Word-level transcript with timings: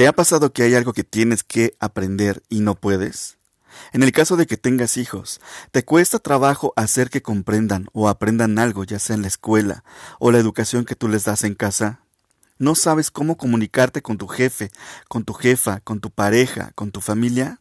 ¿Te 0.00 0.08
ha 0.08 0.14
pasado 0.14 0.54
que 0.54 0.62
hay 0.62 0.74
algo 0.74 0.94
que 0.94 1.04
tienes 1.04 1.44
que 1.44 1.76
aprender 1.78 2.42
y 2.48 2.60
no 2.60 2.74
puedes? 2.74 3.36
En 3.92 4.02
el 4.02 4.12
caso 4.12 4.38
de 4.38 4.46
que 4.46 4.56
tengas 4.56 4.96
hijos, 4.96 5.42
¿te 5.72 5.84
cuesta 5.84 6.18
trabajo 6.18 6.72
hacer 6.74 7.10
que 7.10 7.20
comprendan 7.20 7.86
o 7.92 8.08
aprendan 8.08 8.58
algo, 8.58 8.84
ya 8.84 8.98
sea 8.98 9.14
en 9.14 9.20
la 9.20 9.28
escuela 9.28 9.84
o 10.18 10.30
la 10.30 10.38
educación 10.38 10.86
que 10.86 10.96
tú 10.96 11.06
les 11.08 11.24
das 11.24 11.44
en 11.44 11.54
casa? 11.54 12.00
¿No 12.56 12.74
sabes 12.76 13.10
cómo 13.10 13.36
comunicarte 13.36 14.00
con 14.00 14.16
tu 14.16 14.26
jefe, 14.26 14.70
con 15.06 15.24
tu 15.24 15.34
jefa, 15.34 15.80
con 15.80 16.00
tu 16.00 16.10
pareja, 16.10 16.72
con 16.74 16.92
tu 16.92 17.02
familia? 17.02 17.60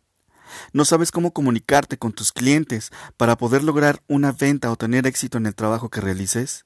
¿No 0.72 0.86
sabes 0.86 1.12
cómo 1.12 1.34
comunicarte 1.34 1.98
con 1.98 2.14
tus 2.14 2.32
clientes 2.32 2.90
para 3.18 3.38
poder 3.38 3.66
lograr 3.66 4.02
una 4.08 4.32
venta 4.32 4.72
o 4.72 4.78
tener 4.78 5.08
éxito 5.08 5.38
en 5.38 5.46
el 5.46 5.56
trabajo 5.56 5.90
que 5.90 6.00
realices? 6.00 6.64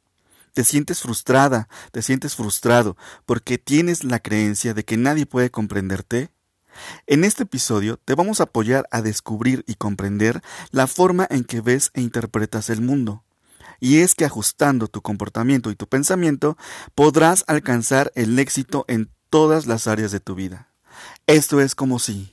Te 0.53 0.63
sientes 0.63 1.01
frustrada, 1.01 1.67
te 1.91 2.03
sientes 2.03 2.35
frustrado 2.35 2.95
porque 3.25 3.57
tienes 3.57 4.03
la 4.03 4.19
creencia 4.19 4.75
de 4.75 4.85
que 4.85 4.97
nadie 4.97 5.25
puede 5.25 5.49
comprenderte. 5.49 6.29
En 7.07 7.23
este 7.23 7.43
episodio 7.43 7.97
te 7.97 8.13
vamos 8.13 8.39
a 8.39 8.43
apoyar 8.43 8.87
a 8.91 9.01
descubrir 9.01 9.63
y 9.67 9.75
comprender 9.75 10.41
la 10.71 10.85
forma 10.85 11.27
en 11.29 11.43
que 11.43 11.61
ves 11.61 11.89
e 11.93 12.01
interpretas 12.01 12.69
el 12.69 12.81
mundo. 12.81 13.23
Y 13.79 13.99
es 13.99 14.13
que 14.13 14.25
ajustando 14.25 14.87
tu 14.87 15.01
comportamiento 15.01 15.71
y 15.71 15.75
tu 15.75 15.87
pensamiento 15.87 16.55
podrás 16.93 17.43
alcanzar 17.47 18.11
el 18.15 18.37
éxito 18.37 18.85
en 18.87 19.11
todas 19.31 19.65
las 19.65 19.87
áreas 19.87 20.11
de 20.11 20.19
tu 20.19 20.35
vida. 20.35 20.69
Esto 21.25 21.61
es 21.61 21.73
como 21.73 21.97
si... 21.97 22.31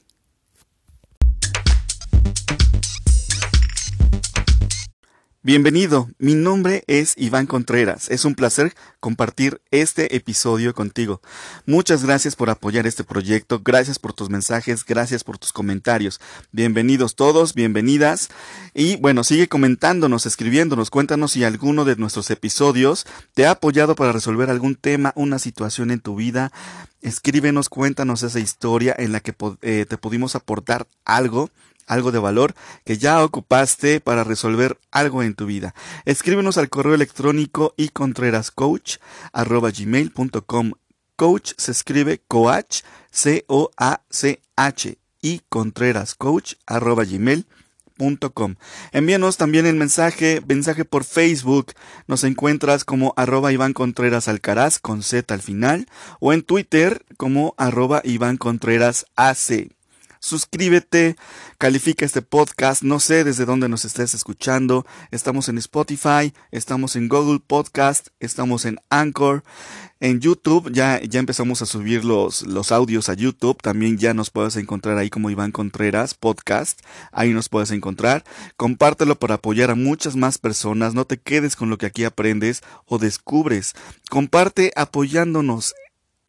Bienvenido, 5.43 6.11
mi 6.19 6.35
nombre 6.35 6.85
es 6.87 7.15
Iván 7.17 7.47
Contreras. 7.47 8.11
Es 8.11 8.27
un 8.27 8.35
placer 8.35 8.75
compartir 9.01 9.63
este 9.71 10.15
episodio 10.15 10.75
contigo. 10.75 11.23
Muchas 11.65 12.05
gracias 12.05 12.37
por 12.37 12.51
apoyar 12.51 12.87
este 12.87 13.05
proyecto, 13.05 13.63
gracias 13.65 13.99
por 13.99 14.13
tus 14.13 14.29
mensajes, 14.29 14.85
gracias 14.85 15.25
por 15.25 15.39
tus 15.39 15.55
comentarios. 15.55 16.21
Bienvenidos 16.53 17.17
todos, 17.17 17.55
bienvenidas. 17.55 18.29
Y 18.75 18.97
bueno, 18.97 19.25
sigue 19.25 19.49
comentándonos, 19.49 20.27
escribiéndonos, 20.27 20.91
cuéntanos 20.91 21.33
si 21.33 21.43
alguno 21.43 21.87
de 21.87 21.97
nuestros 21.97 22.31
episodios 22.31 23.07
te 23.33 23.47
ha 23.47 23.53
apoyado 23.53 23.95
para 23.95 24.13
resolver 24.13 24.51
algún 24.51 24.75
tema, 24.75 25.15
una 25.17 25.39
situación 25.39 25.91
en 25.91 26.01
tu 26.01 26.17
vida. 26.17 26.53
Escríbenos, 27.01 27.71
cuéntanos 27.71 28.23
esa 28.25 28.41
historia 28.41 28.95
en 28.99 29.13
la 29.13 29.21
que 29.21 29.35
eh, 29.63 29.87
te 29.89 29.97
pudimos 29.97 30.35
aportar 30.35 30.87
algo 31.07 31.49
algo 31.91 32.13
de 32.13 32.19
valor 32.19 32.55
que 32.85 32.97
ya 32.97 33.23
ocupaste 33.23 34.01
para 34.01 34.25
resolver 34.25 34.79
algo 34.91 35.23
en 35.23 35.35
tu 35.35 35.47
vida. 35.47 35.75
Escríbenos 36.05 36.57
al 36.57 36.69
correo 36.71 36.95
electrónico 36.95 37.75
y 37.77 37.91
gmail.com. 39.35 40.73
Coach 41.17 41.53
se 41.59 41.73
escribe 41.73 42.23
coach, 42.27 42.83
C-O-A-C-H 43.11 44.99
y 45.21 45.41
contreras 45.49 46.15
coach 46.15 46.55
arroba 46.65 47.05
gmail.com. 47.05 48.55
Envíanos 48.93 49.37
también 49.37 49.67
el 49.67 49.75
mensaje, 49.75 50.41
mensaje 50.47 50.87
por 50.87 51.05
Facebook. 51.05 51.73
Nos 52.07 52.25
encuentras 52.25 52.85
como 52.85 53.13
arroba 53.17 53.53
Iván 53.53 53.75
Contreras 53.75 54.29
Alcaraz 54.29 54.79
con 54.79 55.03
Z 55.03 55.35
al 55.35 55.43
final 55.43 55.87
o 56.21 56.33
en 56.33 56.43
Twitter 56.43 57.05
como 57.19 57.55
arroba 57.59 58.01
Iván 58.05 58.39
Contreras 58.39 59.07
AC 59.17 59.71
suscríbete, 60.21 61.17
califica 61.59 62.05
este 62.05 62.23
podcast, 62.23 62.83
no 62.83 63.01
sé 63.01 63.25
desde 63.25 63.47
dónde 63.47 63.69
nos 63.69 63.87
estés 63.87 64.15
escuchando, 64.15 64.87
estamos 65.11 65.49
en 65.49 65.59
Spotify, 65.59 66.33
estamos 66.53 66.95
en 66.95 67.09
Google 67.09 67.41
Podcast, 67.45 68.09
estamos 68.21 68.67
en 68.67 68.79
Anchor, 68.91 69.43
en 69.99 70.21
YouTube, 70.21 70.71
ya, 70.73 71.01
ya 71.03 71.21
empezamos 71.21 71.63
a 71.63 71.67
subir 71.67 72.05
los, 72.05 72.43
los 72.43 72.71
audios 72.71 73.09
a 73.09 73.15
YouTube, 73.15 73.61
también 73.63 73.97
ya 73.97 74.15
nos 74.15 74.31
puedes 74.31 74.57
encontrar 74.57 74.99
ahí 74.99 75.09
como 75.09 75.31
Iván 75.31 75.53
Contreras 75.53 76.15
Podcast, 76.15 76.81
ahí 77.13 77.33
nos 77.33 77.49
puedes 77.49 77.71
encontrar, 77.71 78.23
compártelo 78.57 79.19
para 79.19 79.37
apoyar 79.37 79.71
a 79.71 79.75
muchas 79.75 80.17
más 80.17 80.37
personas, 80.37 80.95
no 80.95 81.07
te 81.07 81.19
quedes 81.19 81.57
con 81.57 81.71
lo 81.71 81.79
que 81.79 81.87
aquí 81.87 82.05
aprendes 82.05 82.63
o 82.85 82.99
descubres, 82.99 83.75
comparte 84.11 84.71
apoyándonos 84.77 85.75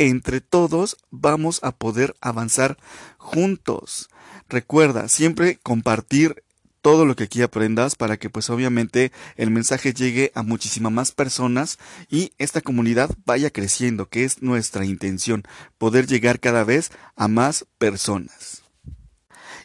entre 0.10 0.42
todos 0.42 0.98
vamos 1.12 1.60
a 1.64 1.72
poder 1.72 2.16
avanzar 2.22 2.78
juntos. 3.18 4.10
Recuerda, 4.50 5.08
siempre 5.08 5.60
compartir 5.62 6.44
todo 6.82 7.06
lo 7.06 7.16
que 7.16 7.26
aquí 7.26 7.42
aprendas 7.42 7.96
para 7.96 8.18
que 8.18 8.30
pues 8.30 8.50
obviamente 8.50 9.12
el 9.38 9.52
mensaje 9.52 9.94
llegue 9.94 10.32
a 10.34 10.44
muchísimas 10.44 10.92
más 10.92 11.12
personas 11.12 11.78
y 12.10 12.34
esta 12.38 12.62
comunidad 12.62 13.12
vaya 13.26 13.52
creciendo, 13.52 14.10
que 14.10 14.24
es 14.24 14.42
nuestra 14.42 14.86
intención, 14.86 15.44
poder 15.78 16.08
llegar 16.08 16.40
cada 16.40 16.64
vez 16.64 16.92
a 17.16 17.28
más 17.28 17.66
personas. 17.78 18.64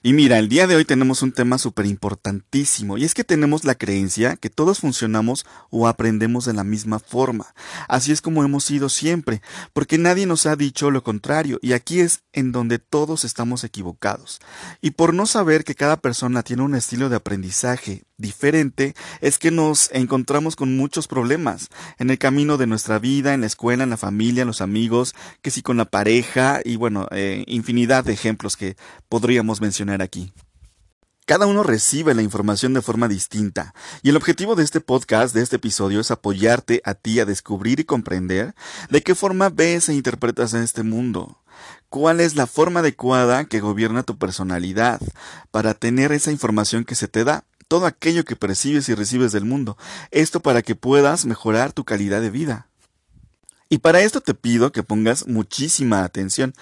Y 0.02 0.12
mira, 0.12 0.38
el 0.38 0.48
día 0.48 0.66
de 0.66 0.76
hoy 0.76 0.84
tenemos 0.84 1.22
un 1.22 1.32
tema 1.32 1.58
súper 1.58 1.86
importantísimo, 1.86 2.98
y 2.98 3.04
es 3.04 3.14
que 3.14 3.24
tenemos 3.24 3.64
la 3.64 3.74
creencia 3.74 4.36
que 4.36 4.50
todos 4.50 4.80
funcionamos 4.80 5.46
o 5.70 5.88
aprendemos 5.88 6.44
de 6.44 6.52
la 6.52 6.64
misma 6.64 6.98
forma. 6.98 7.54
Así 7.88 8.12
es 8.12 8.20
como 8.20 8.44
hemos 8.44 8.64
sido 8.64 8.88
siempre, 8.88 9.42
porque 9.72 9.98
nadie 9.98 10.26
nos 10.26 10.46
ha 10.46 10.56
dicho 10.56 10.90
lo 10.90 11.02
contrario, 11.02 11.58
y 11.62 11.72
aquí 11.72 12.00
es 12.00 12.20
en 12.32 12.52
donde 12.52 12.78
todos 12.78 13.24
estamos 13.24 13.64
equivocados. 13.64 14.40
Y 14.80 14.92
por 14.92 15.14
no 15.14 15.26
saber 15.26 15.64
que 15.64 15.74
cada 15.74 15.96
persona 15.96 16.42
tiene 16.42 16.62
un 16.62 16.74
estilo 16.74 17.08
de 17.08 17.16
aprendizaje 17.16 18.04
diferente, 18.18 18.94
es 19.20 19.38
que 19.38 19.50
nos 19.50 19.90
encontramos 19.92 20.56
con 20.56 20.76
muchos 20.76 21.08
problemas 21.08 21.68
en 21.98 22.10
el 22.10 22.18
camino 22.18 22.56
de 22.56 22.66
nuestra 22.66 22.98
vida, 22.98 23.34
en 23.34 23.40
la 23.42 23.46
escuela, 23.46 23.84
en 23.84 23.90
la 23.90 23.96
familia, 23.96 24.42
en 24.42 24.48
los 24.48 24.60
amigos, 24.60 25.14
que 25.42 25.50
si 25.50 25.62
con 25.62 25.76
la 25.76 25.84
pareja, 25.84 26.60
y 26.64 26.76
bueno, 26.76 27.08
eh, 27.10 27.44
infinidad 27.46 28.04
de 28.04 28.12
ejemplos 28.12 28.56
que 28.56 28.76
podríamos 29.08 29.60
mencionar 29.60 30.02
aquí. 30.02 30.32
Cada 31.26 31.46
uno 31.46 31.64
recibe 31.64 32.14
la 32.14 32.22
información 32.22 32.72
de 32.72 32.82
forma 32.82 33.08
distinta, 33.08 33.74
y 34.02 34.10
el 34.10 34.16
objetivo 34.16 34.54
de 34.54 34.62
este 34.62 34.80
podcast, 34.80 35.34
de 35.34 35.42
este 35.42 35.56
episodio, 35.56 36.00
es 36.00 36.12
apoyarte 36.12 36.80
a 36.84 36.94
ti 36.94 37.18
a 37.18 37.24
descubrir 37.24 37.80
y 37.80 37.84
comprender 37.84 38.54
de 38.90 39.02
qué 39.02 39.16
forma 39.16 39.48
ves 39.48 39.88
e 39.88 39.94
interpretas 39.94 40.54
en 40.54 40.62
este 40.62 40.84
mundo. 40.84 41.42
¿Cuál 41.88 42.20
es 42.20 42.36
la 42.36 42.46
forma 42.46 42.80
adecuada 42.80 43.46
que 43.46 43.60
gobierna 43.60 44.02
tu 44.04 44.18
personalidad 44.18 45.00
para 45.50 45.74
tener 45.74 46.12
esa 46.12 46.30
información 46.30 46.84
que 46.84 46.94
se 46.94 47.08
te 47.08 47.24
da? 47.24 47.44
Todo 47.68 47.86
aquello 47.86 48.24
que 48.24 48.36
percibes 48.36 48.88
y 48.88 48.94
recibes 48.94 49.32
del 49.32 49.44
mundo. 49.44 49.76
Esto 50.12 50.40
para 50.40 50.62
que 50.62 50.76
puedas 50.76 51.26
mejorar 51.26 51.72
tu 51.72 51.84
calidad 51.84 52.20
de 52.20 52.30
vida. 52.30 52.68
Y 53.68 53.78
para 53.78 54.00
esto 54.00 54.20
te 54.20 54.32
pido 54.34 54.70
que 54.70 54.84
pongas 54.84 55.26
muchísima 55.26 56.04
atención, 56.04 56.54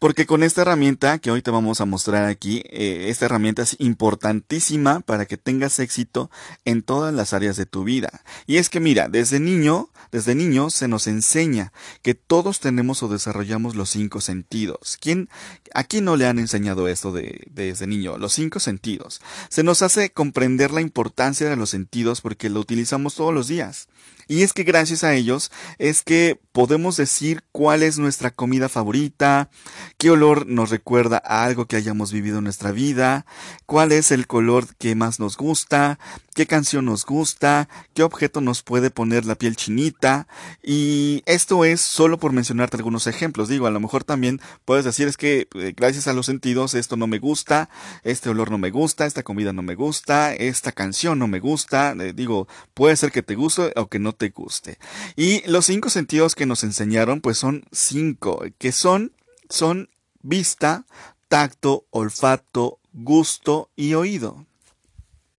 porque 0.00 0.26
con 0.26 0.42
esta 0.42 0.62
herramienta 0.62 1.18
que 1.18 1.30
hoy 1.30 1.40
te 1.40 1.52
vamos 1.52 1.80
a 1.80 1.84
mostrar 1.84 2.24
aquí, 2.24 2.62
eh, 2.70 3.06
esta 3.10 3.26
herramienta 3.26 3.62
es 3.62 3.76
importantísima 3.78 4.98
para 5.00 5.26
que 5.26 5.36
tengas 5.36 5.78
éxito 5.78 6.32
en 6.64 6.82
todas 6.82 7.14
las 7.14 7.32
áreas 7.32 7.56
de 7.56 7.66
tu 7.66 7.84
vida. 7.84 8.22
Y 8.46 8.56
es 8.56 8.70
que 8.70 8.80
mira, 8.80 9.08
desde 9.08 9.38
niño, 9.38 9.90
desde 10.10 10.34
niño 10.34 10.70
se 10.70 10.88
nos 10.88 11.06
enseña 11.06 11.72
que 12.02 12.14
todos 12.14 12.58
tenemos 12.58 13.04
o 13.04 13.08
desarrollamos 13.08 13.76
los 13.76 13.90
cinco 13.90 14.20
sentidos. 14.20 14.98
¿Quién, 15.00 15.28
¿A 15.74 15.84
quién 15.84 16.04
no 16.04 16.16
le 16.16 16.26
han 16.26 16.40
enseñado 16.40 16.88
esto 16.88 17.12
de, 17.12 17.46
desde 17.50 17.86
niño? 17.86 18.18
Los 18.18 18.32
cinco 18.32 18.58
sentidos. 18.58 19.20
Se 19.48 19.62
nos 19.62 19.82
hace 19.82 20.10
comprender 20.10 20.72
la 20.72 20.80
importancia 20.80 21.48
de 21.48 21.56
los 21.56 21.70
sentidos 21.70 22.20
porque 22.20 22.50
lo 22.50 22.58
utilizamos 22.58 23.14
todos 23.14 23.32
los 23.32 23.46
días. 23.46 23.86
Y 24.28 24.42
es 24.42 24.52
que 24.52 24.62
gracias 24.62 25.04
a 25.04 25.14
ellos 25.14 25.50
es 25.78 26.02
que 26.02 26.38
podemos 26.52 26.96
decir 26.96 27.44
cuál 27.50 27.82
es 27.82 27.98
nuestra 27.98 28.30
comida 28.30 28.68
favorita, 28.68 29.48
qué 29.96 30.10
olor 30.10 30.46
nos 30.46 30.70
recuerda 30.70 31.22
a 31.24 31.44
algo 31.44 31.66
que 31.66 31.76
hayamos 31.76 32.12
vivido 32.12 32.38
en 32.38 32.44
nuestra 32.44 32.72
vida, 32.72 33.26
cuál 33.64 33.92
es 33.92 34.10
el 34.10 34.26
color 34.26 34.66
que 34.76 34.94
más 34.94 35.18
nos 35.18 35.36
gusta, 35.36 35.98
qué 36.34 36.46
canción 36.46 36.84
nos 36.84 37.06
gusta, 37.06 37.68
qué 37.94 38.02
objeto 38.02 38.40
nos 38.40 38.62
puede 38.62 38.90
poner 38.90 39.24
la 39.24 39.34
piel 39.34 39.56
chinita. 39.56 40.28
Y 40.62 41.22
esto 41.26 41.64
es 41.64 41.80
solo 41.80 42.18
por 42.18 42.32
mencionarte 42.32 42.76
algunos 42.76 43.06
ejemplos. 43.06 43.48
Digo, 43.48 43.66
a 43.66 43.70
lo 43.70 43.80
mejor 43.80 44.04
también 44.04 44.40
puedes 44.64 44.84
decir 44.84 45.08
es 45.08 45.16
que 45.16 45.48
eh, 45.54 45.74
gracias 45.76 46.06
a 46.06 46.12
los 46.12 46.26
sentidos 46.26 46.74
esto 46.74 46.96
no 46.96 47.06
me 47.06 47.18
gusta, 47.18 47.70
este 48.04 48.28
olor 48.28 48.50
no 48.50 48.58
me 48.58 48.70
gusta, 48.70 49.06
esta 49.06 49.22
comida 49.22 49.52
no 49.52 49.62
me 49.62 49.74
gusta, 49.74 50.34
esta 50.34 50.72
canción 50.72 51.18
no 51.18 51.28
me 51.28 51.40
gusta. 51.40 51.94
Eh, 51.98 52.12
digo, 52.12 52.46
puede 52.74 52.96
ser 52.96 53.10
que 53.10 53.22
te 53.22 53.34
guste 53.34 53.72
o 53.76 53.88
que 53.88 53.98
no 53.98 54.12
te 54.18 54.28
guste. 54.30 54.78
Y 55.16 55.48
los 55.48 55.64
cinco 55.64 55.88
sentidos 55.88 56.34
que 56.34 56.44
nos 56.46 56.64
enseñaron 56.64 57.20
pues 57.20 57.38
son 57.38 57.64
cinco, 57.72 58.42
que 58.58 58.72
son, 58.72 59.12
son 59.48 59.88
vista, 60.20 60.84
tacto, 61.28 61.86
olfato, 61.90 62.78
gusto 62.92 63.70
y 63.76 63.94
oído. 63.94 64.44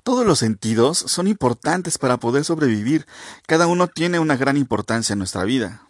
Todos 0.04 0.26
los 0.26 0.40
sentidos 0.40 0.98
son 0.98 1.28
importantes 1.28 1.98
para 2.00 2.18
poder 2.18 2.44
sobrevivir. 2.44 3.06
Cada 3.46 3.68
uno 3.68 3.88
tiene 3.88 4.18
una 4.18 4.38
gran 4.38 4.58
importancia 4.58 5.14
en 5.14 5.20
nuestra 5.20 5.44
vida. 5.44 5.88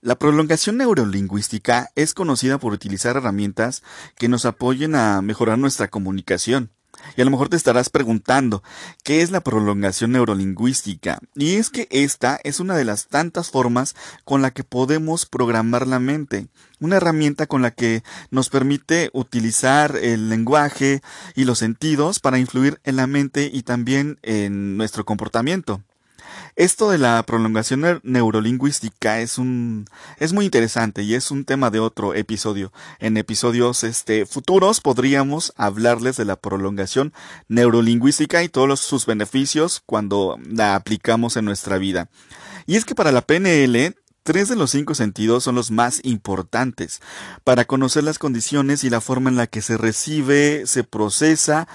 La 0.00 0.16
prolongación 0.16 0.76
neurolingüística 0.76 1.90
es 1.94 2.14
conocida 2.14 2.58
por 2.58 2.72
utilizar 2.72 3.16
herramientas 3.16 3.82
que 4.16 4.28
nos 4.28 4.44
apoyen 4.44 4.94
a 4.94 5.20
mejorar 5.22 5.58
nuestra 5.58 5.88
comunicación. 5.88 6.70
Y 7.16 7.22
a 7.22 7.24
lo 7.24 7.30
mejor 7.30 7.48
te 7.48 7.56
estarás 7.56 7.90
preguntando, 7.90 8.62
¿qué 9.04 9.22
es 9.22 9.30
la 9.30 9.40
prolongación 9.40 10.12
neurolingüística? 10.12 11.18
Y 11.34 11.56
es 11.56 11.70
que 11.70 11.88
esta 11.90 12.40
es 12.44 12.60
una 12.60 12.76
de 12.76 12.84
las 12.84 13.08
tantas 13.08 13.50
formas 13.50 13.94
con 14.24 14.42
la 14.42 14.52
que 14.52 14.64
podemos 14.64 15.26
programar 15.26 15.86
la 15.86 15.98
mente, 15.98 16.48
una 16.80 16.96
herramienta 16.96 17.46
con 17.46 17.62
la 17.62 17.70
que 17.70 18.02
nos 18.30 18.50
permite 18.50 19.10
utilizar 19.12 19.96
el 19.96 20.28
lenguaje 20.28 21.02
y 21.34 21.44
los 21.44 21.58
sentidos 21.58 22.20
para 22.20 22.38
influir 22.38 22.80
en 22.84 22.96
la 22.96 23.06
mente 23.06 23.50
y 23.52 23.62
también 23.62 24.18
en 24.22 24.76
nuestro 24.76 25.04
comportamiento. 25.04 25.82
Esto 26.56 26.90
de 26.90 26.98
la 26.98 27.22
prolongación 27.22 28.00
neurolingüística 28.02 29.20
es 29.20 29.38
un 29.38 29.86
es 30.18 30.32
muy 30.32 30.44
interesante 30.44 31.02
y 31.02 31.14
es 31.14 31.30
un 31.30 31.44
tema 31.44 31.70
de 31.70 31.80
otro 31.80 32.14
episodio. 32.14 32.72
En 32.98 33.16
episodios 33.16 33.84
este 33.84 34.26
futuros 34.26 34.80
podríamos 34.80 35.52
hablarles 35.56 36.16
de 36.16 36.24
la 36.24 36.36
prolongación 36.36 37.12
neurolingüística 37.48 38.42
y 38.42 38.48
todos 38.48 38.80
sus 38.80 39.06
beneficios 39.06 39.82
cuando 39.84 40.38
la 40.48 40.74
aplicamos 40.74 41.36
en 41.36 41.44
nuestra 41.44 41.78
vida. 41.78 42.08
Y 42.66 42.76
es 42.76 42.84
que 42.84 42.94
para 42.94 43.12
la 43.12 43.22
PNL 43.22 43.94
Tres 44.28 44.50
de 44.50 44.56
los 44.56 44.72
cinco 44.72 44.94
sentidos 44.94 45.44
son 45.44 45.54
los 45.54 45.70
más 45.70 46.00
importantes 46.04 47.00
para 47.44 47.64
conocer 47.64 48.04
las 48.04 48.18
condiciones 48.18 48.84
y 48.84 48.90
la 48.90 49.00
forma 49.00 49.30
en 49.30 49.36
la 49.36 49.46
que 49.46 49.62
se 49.62 49.78
recibe, 49.78 50.66
se 50.66 50.84
procesa 50.84 51.66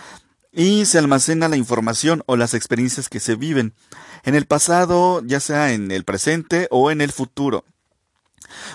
y 0.52 0.86
se 0.86 1.00
almacena 1.00 1.48
la 1.48 1.58
información 1.58 2.22
o 2.28 2.38
las 2.38 2.54
experiencias 2.54 3.10
que 3.10 3.20
se 3.20 3.36
viven 3.36 3.74
en 4.24 4.36
el 4.36 4.46
pasado, 4.46 5.22
ya 5.26 5.40
sea 5.40 5.74
en 5.74 5.92
el 5.92 6.04
presente 6.04 6.68
o 6.72 6.92
en 6.92 7.02
el 7.02 7.12
futuro. 7.12 7.66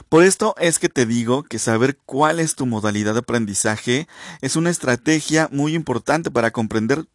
Por 0.08 0.24
esto 0.24 0.54
es 0.58 0.78
que 0.78 0.88
te 0.88 1.06
digo 1.06 1.42
que 1.42 1.58
saber 1.58 1.98
cuál 2.04 2.40
es 2.40 2.54
tu 2.54 2.66
modalidad 2.66 3.14
de 3.14 3.20
aprendizaje 3.20 4.08
es 4.40 4.56
una 4.56 4.70
estrategia 4.70 5.48
muy 5.52 5.74
importante 5.74 6.30
para 6.30 6.50
comprender 6.50 7.06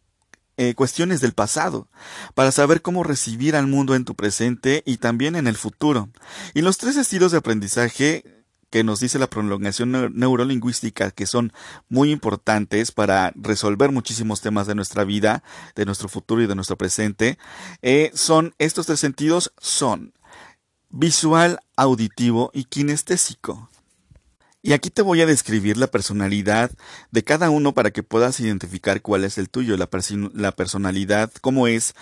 eh, 0.56 0.74
cuestiones 0.74 1.20
del 1.20 1.32
pasado, 1.32 1.88
para 2.34 2.52
saber 2.52 2.80
cómo 2.80 3.02
recibir 3.02 3.56
al 3.56 3.66
mundo 3.66 3.96
en 3.96 4.04
tu 4.04 4.14
presente 4.14 4.82
y 4.86 4.98
también 4.98 5.34
en 5.34 5.48
el 5.48 5.56
futuro. 5.56 6.10
Y 6.54 6.62
los 6.62 6.78
tres 6.78 6.96
estilos 6.96 7.32
de 7.32 7.38
aprendizaje 7.38 8.43
que 8.74 8.82
nos 8.82 8.98
dice 8.98 9.20
la 9.20 9.30
prolongación 9.30 9.92
neurolingüística 10.18 11.12
que 11.12 11.26
son 11.26 11.52
muy 11.88 12.10
importantes 12.10 12.90
para 12.90 13.32
resolver 13.36 13.92
muchísimos 13.92 14.40
temas 14.40 14.66
de 14.66 14.74
nuestra 14.74 15.04
vida, 15.04 15.44
de 15.76 15.84
nuestro 15.84 16.08
futuro 16.08 16.42
y 16.42 16.48
de 16.48 16.56
nuestro 16.56 16.76
presente, 16.76 17.38
eh, 17.82 18.10
son 18.14 18.52
estos 18.58 18.86
tres 18.86 18.98
sentidos 18.98 19.52
son 19.60 20.12
visual, 20.90 21.60
auditivo 21.76 22.50
y 22.52 22.64
kinestésico. 22.64 23.70
Y 24.60 24.72
aquí 24.72 24.90
te 24.90 25.02
voy 25.02 25.20
a 25.20 25.26
describir 25.26 25.76
la 25.76 25.86
personalidad 25.86 26.72
de 27.12 27.22
cada 27.22 27.50
uno 27.50 27.74
para 27.74 27.92
que 27.92 28.02
puedas 28.02 28.40
identificar 28.40 29.02
cuál 29.02 29.22
es 29.22 29.38
el 29.38 29.50
tuyo, 29.50 29.76
la, 29.76 29.88
la 30.32 30.50
personalidad, 30.50 31.30
cómo 31.40 31.68
es 31.68 31.94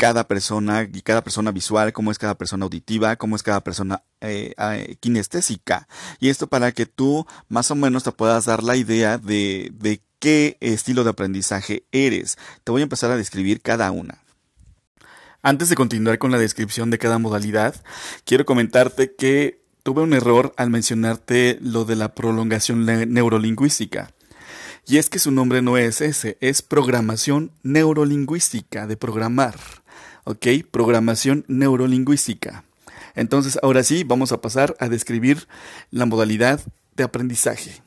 cada 0.00 0.26
persona 0.26 0.88
y 0.90 1.02
cada 1.02 1.22
persona 1.22 1.52
visual, 1.52 1.92
cómo 1.92 2.10
es 2.10 2.16
cada 2.16 2.34
persona 2.34 2.64
auditiva, 2.64 3.16
cómo 3.16 3.36
es 3.36 3.42
cada 3.42 3.62
persona 3.62 4.02
eh, 4.22 4.54
eh, 4.56 4.96
kinestésica. 4.98 5.88
Y 6.20 6.30
esto 6.30 6.46
para 6.46 6.72
que 6.72 6.86
tú 6.86 7.26
más 7.50 7.70
o 7.70 7.74
menos 7.74 8.02
te 8.02 8.10
puedas 8.10 8.46
dar 8.46 8.62
la 8.62 8.76
idea 8.76 9.18
de, 9.18 9.70
de 9.74 10.00
qué 10.18 10.56
estilo 10.60 11.04
de 11.04 11.10
aprendizaje 11.10 11.84
eres. 11.92 12.38
Te 12.64 12.72
voy 12.72 12.80
a 12.80 12.84
empezar 12.84 13.10
a 13.10 13.16
describir 13.18 13.60
cada 13.60 13.90
una. 13.90 14.22
Antes 15.42 15.68
de 15.68 15.76
continuar 15.76 16.16
con 16.16 16.30
la 16.30 16.38
descripción 16.38 16.88
de 16.88 16.96
cada 16.96 17.18
modalidad, 17.18 17.74
quiero 18.24 18.46
comentarte 18.46 19.14
que 19.14 19.60
tuve 19.82 20.00
un 20.00 20.14
error 20.14 20.54
al 20.56 20.70
mencionarte 20.70 21.58
lo 21.60 21.84
de 21.84 21.96
la 21.96 22.14
prolongación 22.14 22.86
neurolingüística. 22.86 24.14
Y 24.86 24.96
es 24.96 25.10
que 25.10 25.18
su 25.18 25.30
nombre 25.30 25.60
no 25.60 25.76
es 25.76 26.00
ese, 26.00 26.38
es 26.40 26.62
programación 26.62 27.52
neurolingüística, 27.62 28.86
de 28.86 28.96
programar. 28.96 29.56
¿Ok? 30.24 30.46
Programación 30.70 31.44
neurolingüística. 31.48 32.64
Entonces, 33.14 33.58
ahora 33.62 33.82
sí, 33.82 34.04
vamos 34.04 34.32
a 34.32 34.40
pasar 34.40 34.76
a 34.78 34.88
describir 34.88 35.46
la 35.90 36.06
modalidad 36.06 36.60
de 36.96 37.04
aprendizaje. 37.04 37.82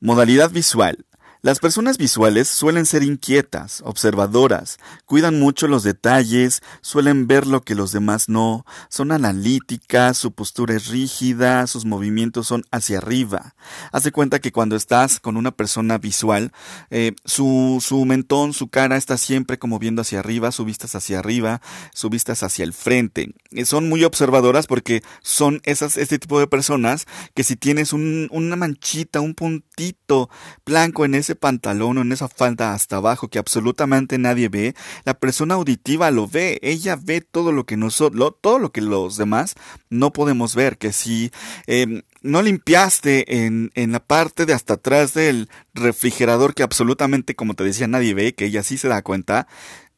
Modalidad 0.00 0.50
visual. 0.50 1.05
Las 1.46 1.60
personas 1.60 1.96
visuales 1.96 2.48
suelen 2.48 2.86
ser 2.86 3.04
inquietas, 3.04 3.80
observadoras, 3.84 4.78
cuidan 5.04 5.38
mucho 5.38 5.68
los 5.68 5.84
detalles, 5.84 6.60
suelen 6.80 7.28
ver 7.28 7.46
lo 7.46 7.62
que 7.62 7.76
los 7.76 7.92
demás 7.92 8.28
no, 8.28 8.66
son 8.88 9.12
analíticas, 9.12 10.16
su 10.16 10.32
postura 10.32 10.74
es 10.74 10.88
rígida, 10.88 11.68
sus 11.68 11.84
movimientos 11.84 12.48
son 12.48 12.64
hacia 12.72 12.98
arriba. 12.98 13.54
Hace 13.92 14.10
cuenta 14.10 14.40
que 14.40 14.50
cuando 14.50 14.74
estás 14.74 15.20
con 15.20 15.36
una 15.36 15.52
persona 15.52 15.98
visual, 15.98 16.50
eh, 16.90 17.12
su, 17.24 17.78
su 17.80 18.04
mentón, 18.06 18.52
su 18.52 18.66
cara 18.66 18.96
está 18.96 19.16
siempre 19.16 19.56
como 19.56 19.78
viendo 19.78 20.02
hacia 20.02 20.18
arriba, 20.18 20.50
su 20.50 20.64
vista 20.64 20.86
es 20.86 20.96
hacia 20.96 21.20
arriba, 21.20 21.60
su 21.94 22.10
vista 22.10 22.32
es 22.32 22.42
hacia 22.42 22.64
el 22.64 22.72
frente. 22.72 23.36
Eh, 23.52 23.66
son 23.66 23.88
muy 23.88 24.02
observadoras 24.02 24.66
porque 24.66 25.04
son 25.22 25.60
esas, 25.62 25.96
este 25.96 26.18
tipo 26.18 26.40
de 26.40 26.48
personas 26.48 27.06
que 27.34 27.44
si 27.44 27.54
tienes 27.54 27.92
un, 27.92 28.26
una 28.32 28.56
manchita, 28.56 29.20
un 29.20 29.34
puntito 29.34 30.28
blanco 30.64 31.04
en 31.04 31.14
ese 31.14 31.35
pantalón 31.36 31.98
o 31.98 32.02
en 32.02 32.12
esa 32.12 32.28
falda 32.28 32.72
hasta 32.74 32.96
abajo 32.96 33.28
que 33.28 33.38
absolutamente 33.38 34.18
nadie 34.18 34.48
ve, 34.48 34.74
la 35.04 35.14
persona 35.14 35.54
auditiva 35.54 36.10
lo 36.10 36.26
ve, 36.26 36.58
ella 36.62 36.98
ve 37.00 37.20
todo 37.20 37.52
lo 37.52 37.64
que 37.64 37.76
nosotros, 37.76 38.34
todo 38.40 38.58
lo 38.58 38.72
que 38.72 38.80
los 38.80 39.16
demás 39.16 39.54
no 39.90 40.12
podemos 40.12 40.54
ver, 40.54 40.78
que 40.78 40.92
si 40.92 41.30
em, 41.66 42.02
no 42.22 42.42
limpiaste 42.42 43.44
en, 43.44 43.70
en 43.74 43.92
la 43.92 44.00
parte 44.00 44.46
de 44.46 44.52
hasta 44.52 44.74
atrás 44.74 45.14
del 45.14 45.48
refrigerador 45.74 46.54
que 46.54 46.62
absolutamente, 46.62 47.34
como 47.34 47.54
te 47.54 47.64
decía, 47.64 47.86
nadie 47.86 48.14
ve, 48.14 48.34
que 48.34 48.46
ella 48.46 48.62
sí 48.62 48.78
se 48.78 48.88
da 48.88 49.02
cuenta, 49.02 49.46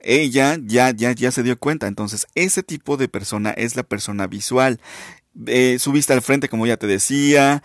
ella 0.01 0.57
ya, 0.63 0.91
ya, 0.91 1.13
ya 1.13 1.31
se 1.31 1.43
dio 1.43 1.59
cuenta. 1.59 1.87
Entonces, 1.87 2.27
ese 2.35 2.63
tipo 2.63 2.97
de 2.97 3.09
persona 3.09 3.51
es 3.51 3.77
la 3.77 3.83
persona 3.83 4.27
visual. 4.27 4.81
Eh, 5.47 5.79
su 5.79 5.93
vista 5.93 6.15
al 6.15 6.23
frente, 6.23 6.49
como 6.49 6.67
ya 6.67 6.77
te 6.77 6.87
decía, 6.87 7.63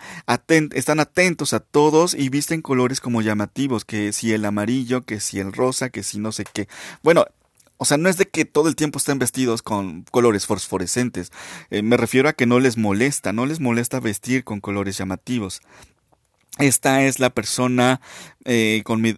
están 0.72 1.00
atentos 1.00 1.52
a 1.54 1.60
todos 1.60 2.14
y 2.14 2.28
visten 2.28 2.62
colores 2.62 3.00
como 3.00 3.20
llamativos, 3.20 3.84
que 3.84 4.12
si 4.12 4.32
el 4.32 4.44
amarillo, 4.44 5.02
que 5.02 5.18
si 5.20 5.40
el 5.40 5.52
rosa, 5.52 5.90
que 5.90 6.02
si 6.02 6.18
no 6.18 6.30
sé 6.30 6.44
qué. 6.52 6.68
Bueno, 7.02 7.26
o 7.76 7.84
sea, 7.84 7.96
no 7.96 8.08
es 8.08 8.16
de 8.16 8.26
que 8.26 8.44
todo 8.44 8.68
el 8.68 8.76
tiempo 8.76 8.98
estén 8.98 9.18
vestidos 9.18 9.62
con 9.62 10.04
colores 10.10 10.46
fosforescentes. 10.46 11.32
Eh, 11.70 11.82
me 11.82 11.96
refiero 11.96 12.28
a 12.28 12.32
que 12.32 12.46
no 12.46 12.60
les 12.60 12.76
molesta, 12.76 13.32
no 13.32 13.46
les 13.46 13.58
molesta 13.58 13.98
vestir 13.98 14.44
con 14.44 14.60
colores 14.60 14.96
llamativos. 14.96 15.60
Esta 16.58 17.02
es 17.02 17.18
la 17.18 17.30
persona 17.30 18.00
eh, 18.44 18.82
con 18.84 19.00
mi 19.00 19.16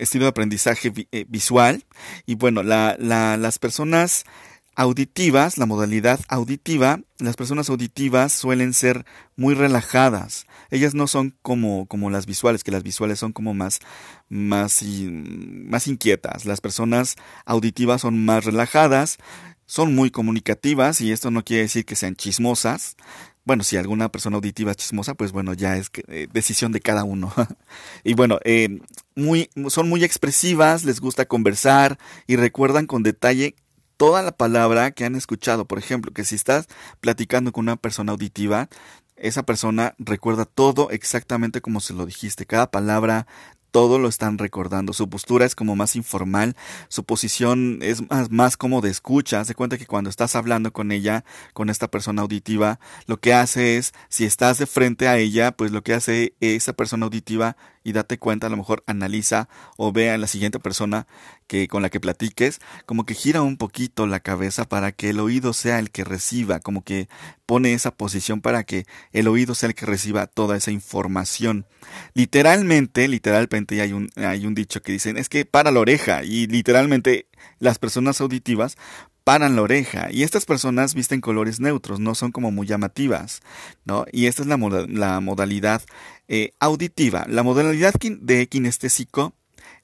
estilo 0.00 0.24
de 0.24 0.30
aprendizaje 0.30 0.92
visual. 1.28 1.84
Y 2.26 2.34
bueno, 2.34 2.64
la, 2.64 2.96
las 2.98 3.58
personas 3.60 4.24
auditivas, 4.74 5.58
la 5.58 5.66
modalidad 5.66 6.20
auditiva, 6.28 7.00
las 7.18 7.36
personas 7.36 7.68
auditivas 7.68 8.32
suelen 8.32 8.72
ser 8.72 9.04
muy 9.36 9.54
relajadas. 9.54 10.46
Ellas 10.70 10.94
no 10.94 11.06
son 11.06 11.34
como, 11.42 11.86
como 11.86 12.10
las 12.10 12.26
visuales, 12.26 12.64
que 12.64 12.70
las 12.70 12.82
visuales 12.82 13.18
son 13.18 13.32
como 13.32 13.54
más, 13.54 13.80
más, 14.28 14.82
más 14.82 15.86
inquietas. 15.86 16.46
Las 16.46 16.60
personas 16.60 17.16
auditivas 17.44 18.00
son 18.00 18.24
más 18.24 18.44
relajadas, 18.44 19.18
son 19.66 19.94
muy 19.94 20.10
comunicativas 20.10 21.00
y 21.00 21.12
esto 21.12 21.30
no 21.30 21.44
quiere 21.44 21.64
decir 21.64 21.84
que 21.84 21.96
sean 21.96 22.16
chismosas. 22.16 22.96
Bueno, 23.44 23.64
si 23.64 23.76
alguna 23.76 24.08
persona 24.08 24.36
auditiva 24.36 24.70
es 24.70 24.76
chismosa, 24.76 25.14
pues 25.14 25.32
bueno, 25.32 25.52
ya 25.52 25.76
es 25.76 25.90
eh, 26.06 26.28
decisión 26.32 26.72
de 26.72 26.80
cada 26.80 27.04
uno. 27.04 27.32
y 28.04 28.14
bueno, 28.14 28.38
eh, 28.44 28.80
muy, 29.16 29.50
son 29.68 29.88
muy 29.88 30.04
expresivas, 30.04 30.84
les 30.84 31.00
gusta 31.00 31.26
conversar 31.26 31.98
y 32.26 32.36
recuerdan 32.36 32.86
con 32.86 33.02
detalle 33.02 33.56
toda 34.02 34.24
la 34.24 34.32
palabra 34.32 34.90
que 34.90 35.04
han 35.04 35.14
escuchado. 35.14 35.64
Por 35.64 35.78
ejemplo, 35.78 36.12
que 36.12 36.24
si 36.24 36.34
estás 36.34 36.66
platicando 37.00 37.52
con 37.52 37.66
una 37.66 37.76
persona 37.76 38.10
auditiva, 38.10 38.68
esa 39.14 39.44
persona 39.44 39.94
recuerda 39.96 40.44
todo 40.44 40.90
exactamente 40.90 41.60
como 41.60 41.78
se 41.78 41.94
lo 41.94 42.04
dijiste. 42.04 42.44
Cada 42.44 42.68
palabra, 42.68 43.28
todo 43.70 44.00
lo 44.00 44.08
están 44.08 44.38
recordando. 44.38 44.92
Su 44.92 45.08
postura 45.08 45.46
es 45.46 45.54
como 45.54 45.76
más 45.76 45.94
informal, 45.94 46.56
su 46.88 47.04
posición 47.04 47.78
es 47.80 48.10
más, 48.10 48.28
más 48.32 48.56
como 48.56 48.80
de 48.80 48.90
escucha. 48.90 49.44
Se 49.44 49.54
cuenta 49.54 49.78
que 49.78 49.86
cuando 49.86 50.10
estás 50.10 50.34
hablando 50.34 50.72
con 50.72 50.90
ella, 50.90 51.24
con 51.52 51.70
esta 51.70 51.88
persona 51.88 52.22
auditiva, 52.22 52.80
lo 53.06 53.20
que 53.20 53.32
hace 53.34 53.76
es, 53.76 53.94
si 54.08 54.24
estás 54.24 54.58
de 54.58 54.66
frente 54.66 55.06
a 55.06 55.18
ella, 55.18 55.52
pues 55.52 55.70
lo 55.70 55.84
que 55.84 55.94
hace 55.94 56.34
esa 56.40 56.72
persona 56.72 57.04
auditiva 57.04 57.56
y 57.84 57.92
date 57.92 58.18
cuenta, 58.18 58.46
a 58.46 58.50
lo 58.50 58.56
mejor 58.56 58.82
analiza 58.86 59.48
o 59.76 59.92
ve 59.92 60.10
a 60.10 60.18
la 60.18 60.26
siguiente 60.26 60.58
persona 60.58 61.06
que 61.46 61.68
con 61.68 61.82
la 61.82 61.90
que 61.90 62.00
platiques, 62.00 62.60
como 62.86 63.04
que 63.04 63.14
gira 63.14 63.42
un 63.42 63.56
poquito 63.56 64.06
la 64.06 64.20
cabeza 64.20 64.64
para 64.64 64.92
que 64.92 65.10
el 65.10 65.20
oído 65.20 65.52
sea 65.52 65.78
el 65.78 65.90
que 65.90 66.04
reciba, 66.04 66.60
como 66.60 66.82
que 66.82 67.08
pone 67.46 67.74
esa 67.74 67.90
posición 67.90 68.40
para 68.40 68.64
que 68.64 68.86
el 69.12 69.28
oído 69.28 69.54
sea 69.54 69.68
el 69.68 69.74
que 69.74 69.86
reciba 69.86 70.26
toda 70.26 70.56
esa 70.56 70.70
información. 70.70 71.66
Literalmente, 72.14 73.08
literalmente 73.08 73.80
hay 73.80 73.92
un, 73.92 74.10
hay 74.16 74.46
un 74.46 74.54
dicho 74.54 74.82
que 74.82 74.92
dicen, 74.92 75.16
es 75.18 75.28
que 75.28 75.44
para 75.44 75.70
la 75.70 75.80
oreja 75.80 76.24
y 76.24 76.46
literalmente 76.46 77.26
las 77.58 77.78
personas 77.78 78.20
auditivas 78.20 78.76
paran 79.24 79.56
la 79.56 79.62
oreja. 79.62 80.08
Y 80.10 80.22
estas 80.22 80.44
personas 80.44 80.94
visten 80.94 81.20
colores 81.20 81.60
neutros, 81.60 82.00
no 82.00 82.14
son 82.14 82.32
como 82.32 82.50
muy 82.50 82.66
llamativas, 82.66 83.40
¿no? 83.84 84.04
Y 84.12 84.26
esta 84.26 84.42
es 84.42 84.48
la, 84.48 84.56
la 84.88 85.20
modalidad 85.20 85.82
eh, 86.28 86.52
auditiva. 86.60 87.26
La 87.28 87.42
modalidad 87.42 87.94
de 88.00 88.46
kinestésico 88.46 89.34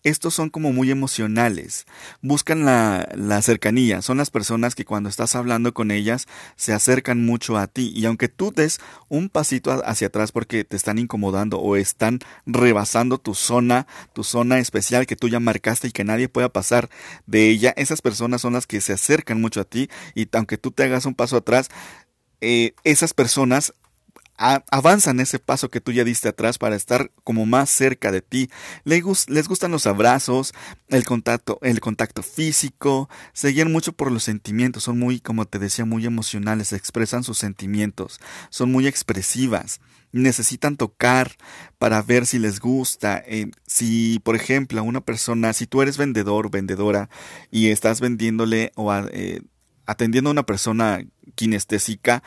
estos 0.05 0.35
son 0.35 0.51
como 0.51 0.73
muy 0.73 0.91
emocionales, 0.91 1.87
buscan 2.23 2.65
la, 2.65 3.43
cercanía, 3.43 4.03
son 4.03 4.19
las 4.19 4.31
personas 4.31 4.75
que 4.75 4.85
cuando 4.85 5.09
estás 5.09 5.35
hablando 5.35 5.75
con 5.75 5.91
ellas 5.91 6.27
se 6.57 6.73
acercan 6.73 7.25
mucho 7.25 7.57
a 7.57 7.67
ti 7.67 7.93
y 7.95 8.07
aunque 8.07 8.29
tú 8.29 8.53
des 8.53 8.81
un 9.09 9.29
pasito 9.29 9.83
hacia 9.85 10.09
atrás 10.09 10.33
porque 10.33 10.65
te 10.65 10.77
están 10.77 10.99
incomodando 10.99 11.59
o 11.59 11.77
están 11.77 12.21
rebasando 12.47 13.19
tu 13.19 13.35
zona, 13.35 13.87
tu 14.13 14.25
zona 14.25 14.59
especial 14.59 15.07
que 15.07 15.17
tú 15.17 15.29
ya 15.29 15.41
marcaste 15.41 15.89
y 15.89 15.93
que 15.93 16.05
nadie 16.05 16.29
pueda 16.29 16.49
pasar 16.49 16.89
de 17.27 17.49
ella, 17.49 17.73
esas 17.77 18.03
personas 18.03 18.41
son 18.41 18.53
las 18.55 18.67
que 18.67 18.81
se 18.81 18.93
acercan 18.93 19.41
mucho 19.41 19.61
a 19.61 19.65
ti 19.65 19.89
y 20.15 20.29
aunque 20.33 20.59
tú 20.59 20.71
te 20.71 20.85
hagas 20.85 21.07
un 21.07 21.15
paso 21.15 21.37
atrás, 21.37 21.69
eh, 22.41 22.75
esas 22.85 23.15
personas 23.15 23.75
avanzan 24.39 25.19
ese 25.21 25.39
paso 25.39 25.69
que 25.69 25.81
tú 25.81 25.91
ya 25.93 26.05
diste 26.05 26.29
atrás 26.29 26.59
para 26.59 26.77
estar 26.77 27.11
como 27.25 27.45
más 27.45 27.71
cerca 27.71 28.13
de 28.13 28.23
ti. 28.23 28.49
Les, 28.85 29.29
les 29.29 29.49
gustan 29.49 29.73
los 29.73 29.87
abrazos, 29.87 30.55
el 30.89 31.05
contacto, 31.05 31.59
el 31.63 31.81
contacto 31.81 32.23
físico, 32.23 33.11
se 33.33 33.49
guían 33.49 33.73
mucho 33.73 33.93
por 33.93 34.13
los 34.13 34.23
sentimientos, 34.23 34.85
son 34.85 34.99
muy, 34.99 35.21
como 35.21 35.45
te 35.45 35.59
decía, 35.59 35.85
muy 35.85 36.07
emocionales, 36.07 36.73
expresan 36.73 37.25
sus 37.25 37.39
sentimientos, 37.39 38.21
son 38.51 38.71
muy 38.71 38.87
expresivas. 38.87 39.81
Necesitan 40.11 40.79
tocar 40.79 41.33
para 41.77 42.01
ver 42.01 42.25
si 42.25 42.39
les 42.39 42.61
gusta. 42.61 43.23
Eh, 43.27 43.51
si, 43.67 44.21
por 44.21 44.37
ejemplo, 44.37 44.81
a 44.81 44.83
una 44.83 45.03
persona, 45.03 45.53
si 45.53 45.67
tú 45.67 45.83
eres 45.83 45.99
vendedor, 45.99 46.51
vendedora, 46.51 47.11
y 47.51 47.69
estás 47.69 48.01
vendiéndole 48.01 48.73
o 48.75 48.91
eh, 48.95 49.43
atendiendo 49.85 50.31
a 50.31 50.33
una 50.33 50.47
persona 50.47 51.05
kinestésica, 51.35 52.23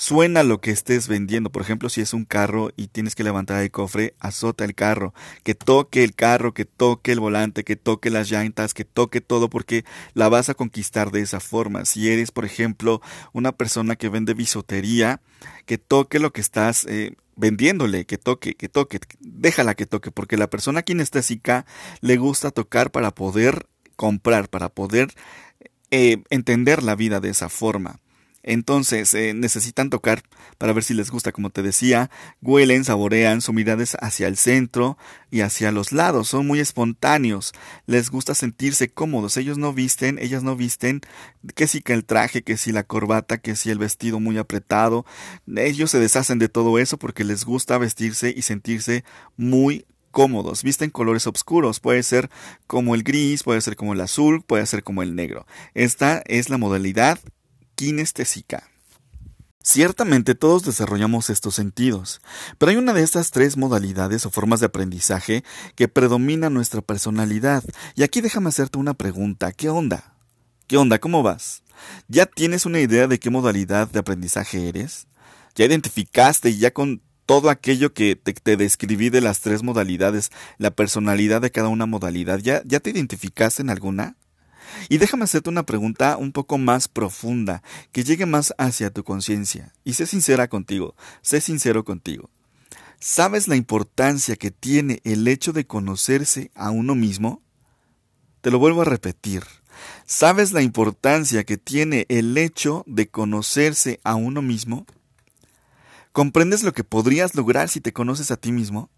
Suena 0.00 0.44
lo 0.44 0.60
que 0.60 0.70
estés 0.70 1.08
vendiendo. 1.08 1.50
Por 1.50 1.60
ejemplo, 1.60 1.88
si 1.88 2.00
es 2.00 2.14
un 2.14 2.24
carro 2.24 2.70
y 2.76 2.86
tienes 2.86 3.16
que 3.16 3.24
levantar 3.24 3.60
el 3.60 3.72
cofre, 3.72 4.14
azota 4.20 4.64
el 4.64 4.76
carro. 4.76 5.12
Que 5.42 5.56
toque 5.56 6.04
el 6.04 6.14
carro, 6.14 6.54
que 6.54 6.64
toque 6.64 7.10
el 7.10 7.18
volante, 7.18 7.64
que 7.64 7.74
toque 7.74 8.08
las 8.08 8.30
llantas, 8.30 8.74
que 8.74 8.84
toque 8.84 9.20
todo 9.20 9.50
porque 9.50 9.84
la 10.14 10.28
vas 10.28 10.50
a 10.50 10.54
conquistar 10.54 11.10
de 11.10 11.22
esa 11.22 11.40
forma. 11.40 11.84
Si 11.84 12.08
eres, 12.08 12.30
por 12.30 12.44
ejemplo, 12.44 13.02
una 13.32 13.50
persona 13.50 13.96
que 13.96 14.08
vende 14.08 14.34
bisotería, 14.34 15.20
que 15.66 15.78
toque 15.78 16.20
lo 16.20 16.32
que 16.32 16.42
estás 16.42 16.84
eh, 16.84 17.16
vendiéndole, 17.34 18.06
que 18.06 18.18
toque, 18.18 18.54
que 18.54 18.68
toque, 18.68 19.00
déjala 19.18 19.74
que 19.74 19.86
toque, 19.86 20.12
porque 20.12 20.36
la 20.36 20.48
persona 20.48 20.82
kinestésica 20.82 21.66
le 22.02 22.18
gusta 22.18 22.52
tocar 22.52 22.92
para 22.92 23.10
poder 23.10 23.66
comprar, 23.96 24.48
para 24.48 24.68
poder 24.68 25.12
eh, 25.90 26.22
entender 26.30 26.84
la 26.84 26.94
vida 26.94 27.18
de 27.18 27.30
esa 27.30 27.48
forma. 27.48 27.98
Entonces 28.48 29.12
eh, 29.12 29.34
necesitan 29.34 29.90
tocar 29.90 30.22
para 30.56 30.72
ver 30.72 30.82
si 30.82 30.94
les 30.94 31.10
gusta, 31.10 31.32
como 31.32 31.50
te 31.50 31.62
decía, 31.62 32.10
huelen, 32.40 32.82
saborean, 32.82 33.42
su 33.42 33.52
mirada 33.52 33.82
es 33.82 33.94
hacia 34.00 34.26
el 34.26 34.38
centro 34.38 34.96
y 35.30 35.42
hacia 35.42 35.70
los 35.70 35.92
lados, 35.92 36.28
son 36.28 36.46
muy 36.46 36.58
espontáneos, 36.58 37.52
les 37.84 38.08
gusta 38.08 38.34
sentirse 38.34 38.88
cómodos, 38.88 39.36
ellos 39.36 39.58
no 39.58 39.74
visten, 39.74 40.18
ellas 40.18 40.42
no 40.42 40.56
visten, 40.56 41.02
que 41.54 41.66
si 41.66 41.82
que 41.82 41.92
el 41.92 42.06
traje, 42.06 42.40
que 42.40 42.56
si 42.56 42.72
la 42.72 42.84
corbata, 42.84 43.36
que 43.36 43.54
si 43.54 43.68
el 43.68 43.76
vestido 43.76 44.18
muy 44.18 44.38
apretado, 44.38 45.04
ellos 45.54 45.90
se 45.90 45.98
deshacen 45.98 46.38
de 46.38 46.48
todo 46.48 46.78
eso 46.78 46.96
porque 46.96 47.24
les 47.24 47.44
gusta 47.44 47.76
vestirse 47.76 48.32
y 48.34 48.40
sentirse 48.40 49.04
muy 49.36 49.84
cómodos, 50.10 50.62
visten 50.62 50.88
colores 50.88 51.26
oscuros, 51.26 51.80
puede 51.80 52.02
ser 52.02 52.30
como 52.66 52.94
el 52.94 53.02
gris, 53.02 53.42
puede 53.42 53.60
ser 53.60 53.76
como 53.76 53.92
el 53.92 54.00
azul, 54.00 54.40
puede 54.40 54.64
ser 54.64 54.82
como 54.82 55.02
el 55.02 55.14
negro. 55.14 55.46
Esta 55.74 56.22
es 56.24 56.48
la 56.48 56.56
modalidad 56.56 57.18
kinestésica. 57.78 58.64
Ciertamente 59.62 60.34
todos 60.34 60.64
desarrollamos 60.64 61.30
estos 61.30 61.54
sentidos, 61.54 62.20
pero 62.58 62.70
hay 62.70 62.76
una 62.76 62.92
de 62.92 63.04
estas 63.04 63.30
tres 63.30 63.56
modalidades 63.56 64.26
o 64.26 64.30
formas 64.30 64.58
de 64.58 64.66
aprendizaje 64.66 65.44
que 65.76 65.86
predomina 65.86 66.50
nuestra 66.50 66.80
personalidad. 66.80 67.62
Y 67.94 68.02
aquí 68.02 68.20
déjame 68.20 68.48
hacerte 68.48 68.78
una 68.78 68.94
pregunta. 68.94 69.52
¿Qué 69.52 69.68
onda? 69.68 70.16
¿Qué 70.66 70.76
onda? 70.76 70.98
¿Cómo 70.98 71.22
vas? 71.22 71.62
¿Ya 72.08 72.26
tienes 72.26 72.66
una 72.66 72.80
idea 72.80 73.06
de 73.06 73.20
qué 73.20 73.30
modalidad 73.30 73.88
de 73.88 74.00
aprendizaje 74.00 74.68
eres? 74.68 75.06
¿Ya 75.54 75.64
identificaste 75.64 76.56
ya 76.56 76.72
con 76.72 77.00
todo 77.26 77.48
aquello 77.48 77.94
que 77.94 78.16
te, 78.16 78.56
describí 78.56 79.08
de 79.08 79.20
las 79.20 79.40
tres 79.40 79.62
modalidades, 79.62 80.30
la 80.56 80.72
personalidad 80.72 81.42
de 81.42 81.52
cada 81.52 81.68
una 81.68 81.86
modalidad, 81.86 82.40
¿ya, 82.40 82.62
ya 82.64 82.80
te 82.80 82.90
identificaste 82.90 83.62
en 83.62 83.70
alguna? 83.70 84.16
Y 84.88 84.98
déjame 84.98 85.24
hacerte 85.24 85.50
una 85.50 85.64
pregunta 85.64 86.16
un 86.16 86.32
poco 86.32 86.58
más 86.58 86.88
profunda, 86.88 87.62
que 87.92 88.04
llegue 88.04 88.26
más 88.26 88.54
hacia 88.58 88.90
tu 88.90 89.04
conciencia. 89.04 89.72
Y 89.84 89.94
sé 89.94 90.06
sincera 90.06 90.48
contigo, 90.48 90.94
sé 91.22 91.40
sincero 91.40 91.84
contigo. 91.84 92.30
¿Sabes 93.00 93.46
la 93.46 93.56
importancia 93.56 94.36
que 94.36 94.50
tiene 94.50 95.00
el 95.04 95.28
hecho 95.28 95.52
de 95.52 95.66
conocerse 95.66 96.50
a 96.54 96.70
uno 96.70 96.94
mismo? 96.94 97.42
Te 98.40 98.50
lo 98.50 98.58
vuelvo 98.58 98.82
a 98.82 98.86
repetir. 98.86 99.44
¿Sabes 100.04 100.52
la 100.52 100.62
importancia 100.62 101.44
que 101.44 101.58
tiene 101.58 102.06
el 102.08 102.36
hecho 102.36 102.82
de 102.86 103.08
conocerse 103.08 104.00
a 104.02 104.16
uno 104.16 104.42
mismo? 104.42 104.86
¿Comprendes 106.12 106.64
lo 106.64 106.72
que 106.72 106.82
podrías 106.82 107.36
lograr 107.36 107.68
si 107.68 107.80
te 107.80 107.92
conoces 107.92 108.32
a 108.32 108.36
ti 108.36 108.50
mismo? 108.50 108.90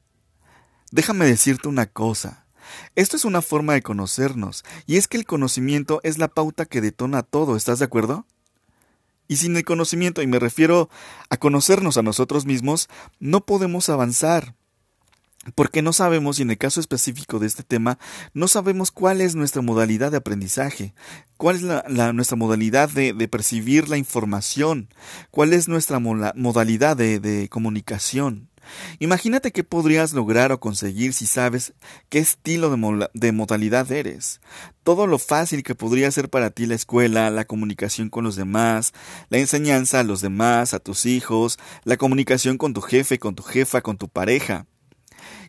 Déjame 0.90 1.26
decirte 1.26 1.68
una 1.68 1.86
cosa. 1.86 2.46
Esto 2.96 3.16
es 3.16 3.24
una 3.24 3.42
forma 3.42 3.74
de 3.74 3.82
conocernos, 3.82 4.64
y 4.86 4.96
es 4.96 5.08
que 5.08 5.16
el 5.16 5.26
conocimiento 5.26 6.00
es 6.02 6.18
la 6.18 6.28
pauta 6.28 6.66
que 6.66 6.80
detona 6.80 7.22
todo, 7.22 7.56
¿estás 7.56 7.78
de 7.78 7.84
acuerdo? 7.84 8.26
Y 9.28 9.36
sin 9.36 9.56
el 9.56 9.64
conocimiento, 9.64 10.22
y 10.22 10.26
me 10.26 10.40
refiero 10.40 10.90
a 11.28 11.36
conocernos 11.36 11.96
a 11.96 12.02
nosotros 12.02 12.46
mismos, 12.46 12.88
no 13.20 13.40
podemos 13.40 13.88
avanzar. 13.88 14.56
Porque 15.54 15.80
no 15.80 15.94
sabemos, 15.94 16.38
y 16.38 16.42
en 16.42 16.50
el 16.50 16.58
caso 16.58 16.80
específico 16.80 17.38
de 17.38 17.46
este 17.46 17.62
tema, 17.62 17.98
no 18.34 18.46
sabemos 18.46 18.90
cuál 18.90 19.22
es 19.22 19.36
nuestra 19.36 19.62
modalidad 19.62 20.10
de 20.10 20.18
aprendizaje, 20.18 20.94
cuál 21.38 21.56
es 21.56 21.62
la, 21.62 22.12
nuestra 22.12 22.36
modalidad 22.36 22.90
de, 22.90 23.28
percibir 23.28 23.88
la 23.88 23.96
información, 23.96 24.88
cuál 25.30 25.54
es 25.54 25.66
nuestra 25.66 25.98
modalidad 25.98 26.96
de 26.96 27.48
comunicación. 27.50 28.49
Imagínate 28.98 29.52
qué 29.52 29.64
podrías 29.64 30.12
lograr 30.12 30.52
o 30.52 30.60
conseguir 30.60 31.12
si 31.12 31.26
sabes 31.26 31.72
qué 32.08 32.18
estilo 32.18 32.70
de, 33.14 33.32
modalidad 33.32 33.90
eres. 33.90 34.40
Todo 34.82 35.06
lo 35.06 35.18
fácil 35.18 35.62
que 35.62 35.74
podría 35.74 36.10
ser 36.10 36.28
para 36.28 36.50
ti 36.50 36.66
la 36.66 36.74
escuela, 36.74 37.30
la 37.30 37.44
comunicación 37.44 38.08
con 38.08 38.24
los 38.24 38.36
demás, 38.36 38.92
la 39.28 39.38
enseñanza 39.38 40.00
a 40.00 40.04
los 40.04 40.20
demás, 40.20 40.74
a 40.74 40.80
tus 40.80 41.06
hijos, 41.06 41.58
la 41.84 41.96
comunicación 41.96 42.58
con 42.58 42.74
tu 42.74 42.80
jefe, 42.80 43.18
con 43.18 43.34
tu 43.34 43.42
jefa, 43.42 43.80
con 43.80 43.96
tu 43.96 44.08
pareja. 44.08 44.66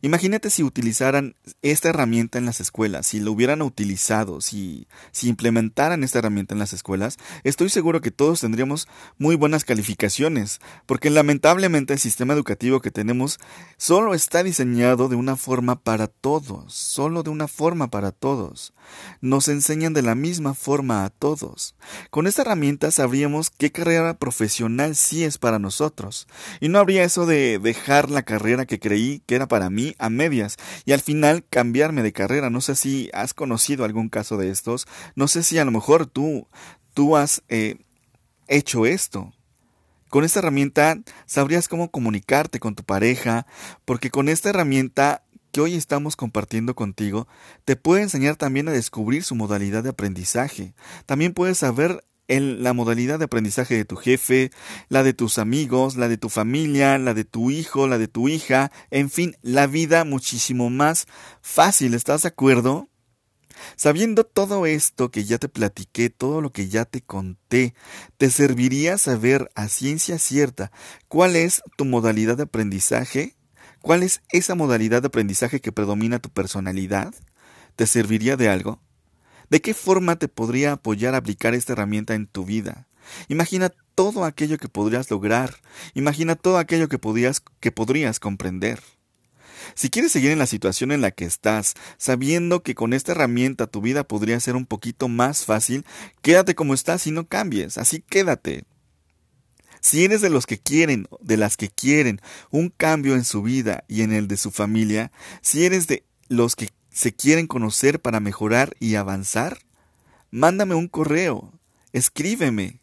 Imagínate 0.03 0.49
si 0.49 0.63
utilizaran 0.63 1.35
esta 1.61 1.89
herramienta 1.89 2.39
en 2.39 2.47
las 2.47 2.59
escuelas, 2.59 3.05
si 3.05 3.19
lo 3.19 3.31
hubieran 3.33 3.61
utilizado, 3.61 4.41
si, 4.41 4.87
si 5.11 5.29
implementaran 5.29 6.03
esta 6.03 6.17
herramienta 6.17 6.55
en 6.55 6.59
las 6.59 6.73
escuelas, 6.73 7.19
estoy 7.43 7.69
seguro 7.69 8.01
que 8.01 8.09
todos 8.09 8.41
tendríamos 8.41 8.87
muy 9.19 9.35
buenas 9.35 9.63
calificaciones, 9.63 10.59
porque 10.87 11.11
lamentablemente 11.11 11.93
el 11.93 11.99
sistema 11.99 12.33
educativo 12.33 12.81
que 12.81 12.89
tenemos 12.89 13.37
solo 13.77 14.15
está 14.15 14.41
diseñado 14.41 15.07
de 15.07 15.15
una 15.15 15.35
forma 15.35 15.79
para 15.79 16.07
todos, 16.07 16.73
solo 16.73 17.21
de 17.21 17.29
una 17.29 17.47
forma 17.47 17.91
para 17.91 18.11
todos. 18.11 18.73
Nos 19.21 19.49
enseñan 19.49 19.93
de 19.93 20.01
la 20.01 20.15
misma 20.15 20.55
forma 20.55 21.05
a 21.05 21.11
todos. 21.11 21.75
Con 22.09 22.25
esta 22.25 22.41
herramienta 22.41 22.89
sabríamos 22.89 23.51
qué 23.51 23.71
carrera 23.71 24.17
profesional 24.17 24.95
sí 24.95 25.23
es 25.23 25.37
para 25.37 25.59
nosotros, 25.59 26.27
y 26.59 26.69
no 26.69 26.79
habría 26.79 27.03
eso 27.03 27.27
de 27.27 27.59
dejar 27.59 28.09
la 28.09 28.23
carrera 28.23 28.65
que 28.65 28.79
creí 28.79 29.21
que 29.27 29.35
era 29.35 29.47
para 29.47 29.69
mí 29.69 29.90
a 29.99 30.09
medias 30.09 30.57
y 30.85 30.91
al 30.91 31.01
final 31.01 31.45
cambiarme 31.49 32.03
de 32.03 32.13
carrera. 32.13 32.49
No 32.49 32.61
sé 32.61 32.75
si 32.75 33.09
has 33.13 33.33
conocido 33.33 33.85
algún 33.85 34.09
caso 34.09 34.37
de 34.37 34.49
estos. 34.49 34.87
No 35.15 35.27
sé 35.27 35.43
si 35.43 35.57
a 35.57 35.65
lo 35.65 35.71
mejor 35.71 36.05
tú, 36.05 36.47
tú 36.93 37.17
has 37.17 37.43
eh, 37.49 37.77
hecho 38.47 38.85
esto. 38.85 39.33
Con 40.09 40.25
esta 40.25 40.39
herramienta 40.39 40.99
sabrías 41.25 41.67
cómo 41.67 41.89
comunicarte 41.89 42.59
con 42.59 42.75
tu 42.75 42.83
pareja, 42.83 43.47
porque 43.85 44.09
con 44.09 44.27
esta 44.27 44.49
herramienta 44.49 45.23
que 45.51 45.61
hoy 45.61 45.75
estamos 45.75 46.15
compartiendo 46.15 46.75
contigo, 46.75 47.27
te 47.65 47.75
puede 47.75 48.03
enseñar 48.03 48.35
también 48.35 48.67
a 48.67 48.71
descubrir 48.71 49.23
su 49.23 49.35
modalidad 49.35 49.83
de 49.83 49.89
aprendizaje. 49.89 50.73
También 51.05 51.33
puedes 51.33 51.57
saber 51.57 52.03
la 52.39 52.73
modalidad 52.73 53.19
de 53.19 53.25
aprendizaje 53.25 53.75
de 53.75 53.85
tu 53.85 53.95
jefe, 53.95 54.51
la 54.89 55.03
de 55.03 55.13
tus 55.13 55.37
amigos, 55.37 55.97
la 55.97 56.07
de 56.07 56.17
tu 56.17 56.29
familia, 56.29 56.97
la 56.97 57.13
de 57.13 57.25
tu 57.25 57.51
hijo, 57.51 57.87
la 57.87 57.97
de 57.97 58.07
tu 58.07 58.29
hija, 58.29 58.71
en 58.89 59.09
fin, 59.09 59.35
la 59.41 59.67
vida 59.67 60.05
muchísimo 60.05 60.69
más 60.69 61.07
fácil, 61.41 61.93
¿estás 61.93 62.21
de 62.21 62.29
acuerdo? 62.29 62.87
Sabiendo 63.75 64.23
todo 64.23 64.65
esto 64.65 65.11
que 65.11 65.25
ya 65.25 65.37
te 65.37 65.49
platiqué, 65.49 66.09
todo 66.09 66.41
lo 66.41 66.51
que 66.51 66.67
ya 66.69 66.85
te 66.85 67.01
conté, 67.01 67.75
¿te 68.17 68.29
serviría 68.29 68.97
saber 68.97 69.51
a 69.55 69.67
ciencia 69.67 70.17
cierta 70.17 70.71
cuál 71.07 71.35
es 71.35 71.61
tu 71.77 71.85
modalidad 71.85 72.37
de 72.37 72.43
aprendizaje? 72.43 73.35
¿Cuál 73.81 74.03
es 74.03 74.21
esa 74.29 74.55
modalidad 74.55 75.01
de 75.01 75.07
aprendizaje 75.07 75.59
que 75.59 75.71
predomina 75.71 76.19
tu 76.19 76.29
personalidad? 76.29 77.13
¿Te 77.75 77.87
serviría 77.87 78.37
de 78.37 78.49
algo? 78.49 78.79
¿De 79.51 79.61
qué 79.61 79.73
forma 79.73 80.15
te 80.15 80.29
podría 80.29 80.71
apoyar 80.71 81.13
a 81.13 81.17
aplicar 81.17 81.53
esta 81.53 81.73
herramienta 81.73 82.15
en 82.15 82.25
tu 82.25 82.45
vida? 82.45 82.87
Imagina 83.27 83.69
todo 83.95 84.23
aquello 84.23 84.57
que 84.57 84.69
podrías 84.69 85.11
lograr. 85.11 85.57
Imagina 85.93 86.37
todo 86.37 86.57
aquello 86.57 86.87
que, 86.87 86.97
podrías, 86.97 87.43
que 87.59 87.69
podrías 87.69 88.21
comprender. 88.21 88.81
Si 89.75 89.89
quieres 89.89 90.13
seguir 90.13 90.31
en 90.31 90.39
la 90.39 90.45
situación 90.45 90.93
en 90.93 91.01
la 91.01 91.11
que 91.11 91.25
estás, 91.25 91.73
sabiendo 91.97 92.63
que 92.63 92.75
con 92.75 92.93
esta 92.93 93.11
herramienta 93.11 93.67
tu 93.67 93.81
vida 93.81 94.05
podría 94.05 94.39
ser 94.39 94.55
un 94.55 94.65
poquito 94.65 95.09
más 95.09 95.43
fácil, 95.43 95.85
quédate 96.21 96.55
como 96.55 96.73
estás 96.73 97.05
y 97.05 97.11
no 97.11 97.27
cambies, 97.27 97.77
así 97.77 98.01
quédate. 98.07 98.63
Si 99.81 100.05
eres 100.05 100.21
de 100.21 100.29
los 100.29 100.45
que 100.45 100.59
quieren, 100.59 101.07
de 101.19 101.35
las 101.35 101.57
que 101.57 101.67
quieren 101.67 102.21
un 102.51 102.69
cambio 102.69 103.15
en 103.15 103.25
su 103.25 103.41
vida 103.41 103.83
y 103.89 104.03
en 104.03 104.13
el 104.13 104.29
de 104.29 104.37
su 104.37 104.49
familia, 104.49 105.11
si 105.41 105.65
eres 105.65 105.87
de 105.87 106.05
los 106.29 106.55
que 106.55 106.69
se 106.91 107.13
quieren 107.13 107.47
conocer 107.47 108.01
para 108.01 108.19
mejorar 108.19 108.75
y 108.79 108.95
avanzar, 108.95 109.59
mándame 110.29 110.75
un 110.75 110.87
correo, 110.87 111.53
escríbeme. 111.93 112.79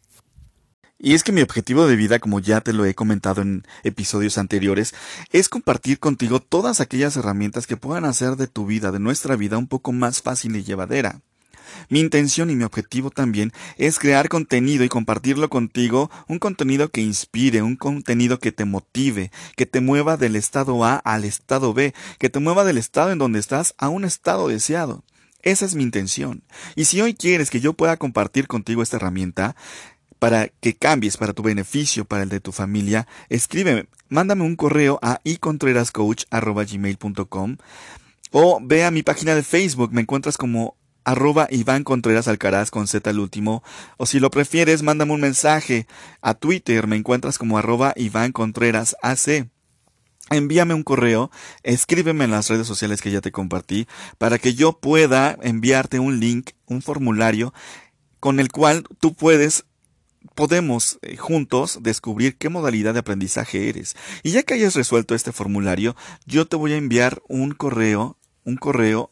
Y 1.01 1.13
es 1.13 1.23
que 1.23 1.31
mi 1.31 1.41
objetivo 1.41 1.87
de 1.87 1.95
vida, 1.95 2.19
como 2.19 2.41
ya 2.41 2.59
te 2.59 2.73
lo 2.73 2.85
he 2.85 2.93
comentado 2.93 3.41
en 3.41 3.65
episodios 3.83 4.37
anteriores, 4.37 4.93
es 5.31 5.47
compartir 5.47 5.99
contigo 5.99 6.41
todas 6.41 6.81
aquellas 6.81 7.15
herramientas 7.15 7.67
que 7.67 7.77
puedan 7.77 8.03
hacer 8.03 8.35
de 8.35 8.47
tu 8.47 8.65
vida, 8.65 8.91
de 8.91 8.99
nuestra 8.99 9.37
vida, 9.37 9.57
un 9.57 9.67
poco 9.67 9.93
más 9.93 10.21
fácil 10.21 10.57
y 10.57 10.63
llevadera. 10.63 11.21
Mi 11.89 11.99
intención 11.99 12.49
y 12.49 12.55
mi 12.55 12.63
objetivo 12.63 13.09
también 13.09 13.51
es 13.77 13.99
crear 13.99 14.29
contenido 14.29 14.83
y 14.83 14.89
compartirlo 14.89 15.49
contigo, 15.49 16.09
un 16.27 16.39
contenido 16.39 16.89
que 16.89 17.01
inspire, 17.01 17.61
un 17.61 17.75
contenido 17.75 18.39
que 18.39 18.51
te 18.51 18.65
motive, 18.65 19.31
que 19.55 19.65
te 19.65 19.81
mueva 19.81 20.17
del 20.17 20.35
estado 20.35 20.83
A 20.85 20.95
al 20.95 21.25
estado 21.25 21.73
B, 21.73 21.93
que 22.17 22.29
te 22.29 22.39
mueva 22.39 22.63
del 22.63 22.77
estado 22.77 23.11
en 23.11 23.17
donde 23.17 23.39
estás 23.39 23.73
a 23.77 23.89
un 23.89 24.05
estado 24.05 24.47
deseado. 24.47 25.03
Esa 25.41 25.65
es 25.65 25.75
mi 25.75 25.83
intención. 25.83 26.43
Y 26.75 26.85
si 26.85 27.01
hoy 27.01 27.13
quieres 27.13 27.49
que 27.49 27.61
yo 27.61 27.73
pueda 27.73 27.97
compartir 27.97 28.47
contigo 28.47 28.83
esta 28.83 28.97
herramienta, 28.97 29.55
para 30.19 30.49
que 30.49 30.75
cambies 30.75 31.17
para 31.17 31.33
tu 31.33 31.41
beneficio, 31.43 32.05
para 32.05 32.23
el 32.23 32.29
de 32.29 32.41
tu 32.41 32.51
familia, 32.51 33.07
escríbeme, 33.29 33.87
mándame 34.09 34.43
un 34.43 34.57
correo 34.57 34.99
a 35.01 35.21
icontrerascoach.gmail.com 35.23 37.57
o 38.31 38.59
ve 38.61 38.83
a 38.83 38.91
mi 38.91 39.01
página 39.01 39.33
de 39.33 39.41
Facebook, 39.43 39.91
me 39.91 40.01
encuentras 40.01 40.37
como 40.37 40.75
arroba 41.09 41.47
Iván 41.49 41.83
Contreras 41.83 42.27
Alcaraz 42.27 42.69
con 42.69 42.85
Z 42.85 43.09
al 43.09 43.19
último, 43.19 43.63
o 43.97 44.05
si 44.05 44.19
lo 44.19 44.29
prefieres, 44.29 44.83
mándame 44.83 45.13
un 45.13 45.21
mensaje 45.21 45.87
a 46.21 46.35
Twitter, 46.35 46.85
me 46.85 46.97
encuentras 46.97 47.39
como 47.39 47.57
arroba 47.57 47.93
Iván 47.95 48.31
Contreras 48.31 48.95
AC. 49.01 49.49
Envíame 50.29 50.75
un 50.75 50.83
correo, 50.83 51.31
escríbeme 51.63 52.25
en 52.25 52.31
las 52.31 52.47
redes 52.47 52.67
sociales 52.67 53.01
que 53.01 53.09
ya 53.09 53.21
te 53.21 53.31
compartí, 53.31 53.87
para 54.19 54.37
que 54.37 54.53
yo 54.53 54.79
pueda 54.79 55.35
enviarte 55.41 55.99
un 55.99 56.19
link, 56.19 56.51
un 56.67 56.83
formulario, 56.83 57.55
con 58.19 58.39
el 58.39 58.51
cual 58.51 58.83
tú 58.99 59.15
puedes 59.15 59.65
podemos 60.35 60.99
eh, 61.01 61.15
juntos 61.15 61.79
descubrir 61.81 62.37
qué 62.37 62.49
modalidad 62.49 62.93
de 62.93 62.99
aprendizaje 62.99 63.69
eres. 63.69 63.95
Y 64.21 64.31
ya 64.31 64.43
que 64.43 64.53
hayas 64.53 64.75
resuelto 64.75 65.15
este 65.15 65.31
formulario, 65.31 65.95
yo 66.27 66.45
te 66.45 66.55
voy 66.55 66.73
a 66.73 66.77
enviar 66.77 67.23
un 67.27 67.53
correo, 67.53 68.19
un 68.43 68.57
correo 68.57 69.11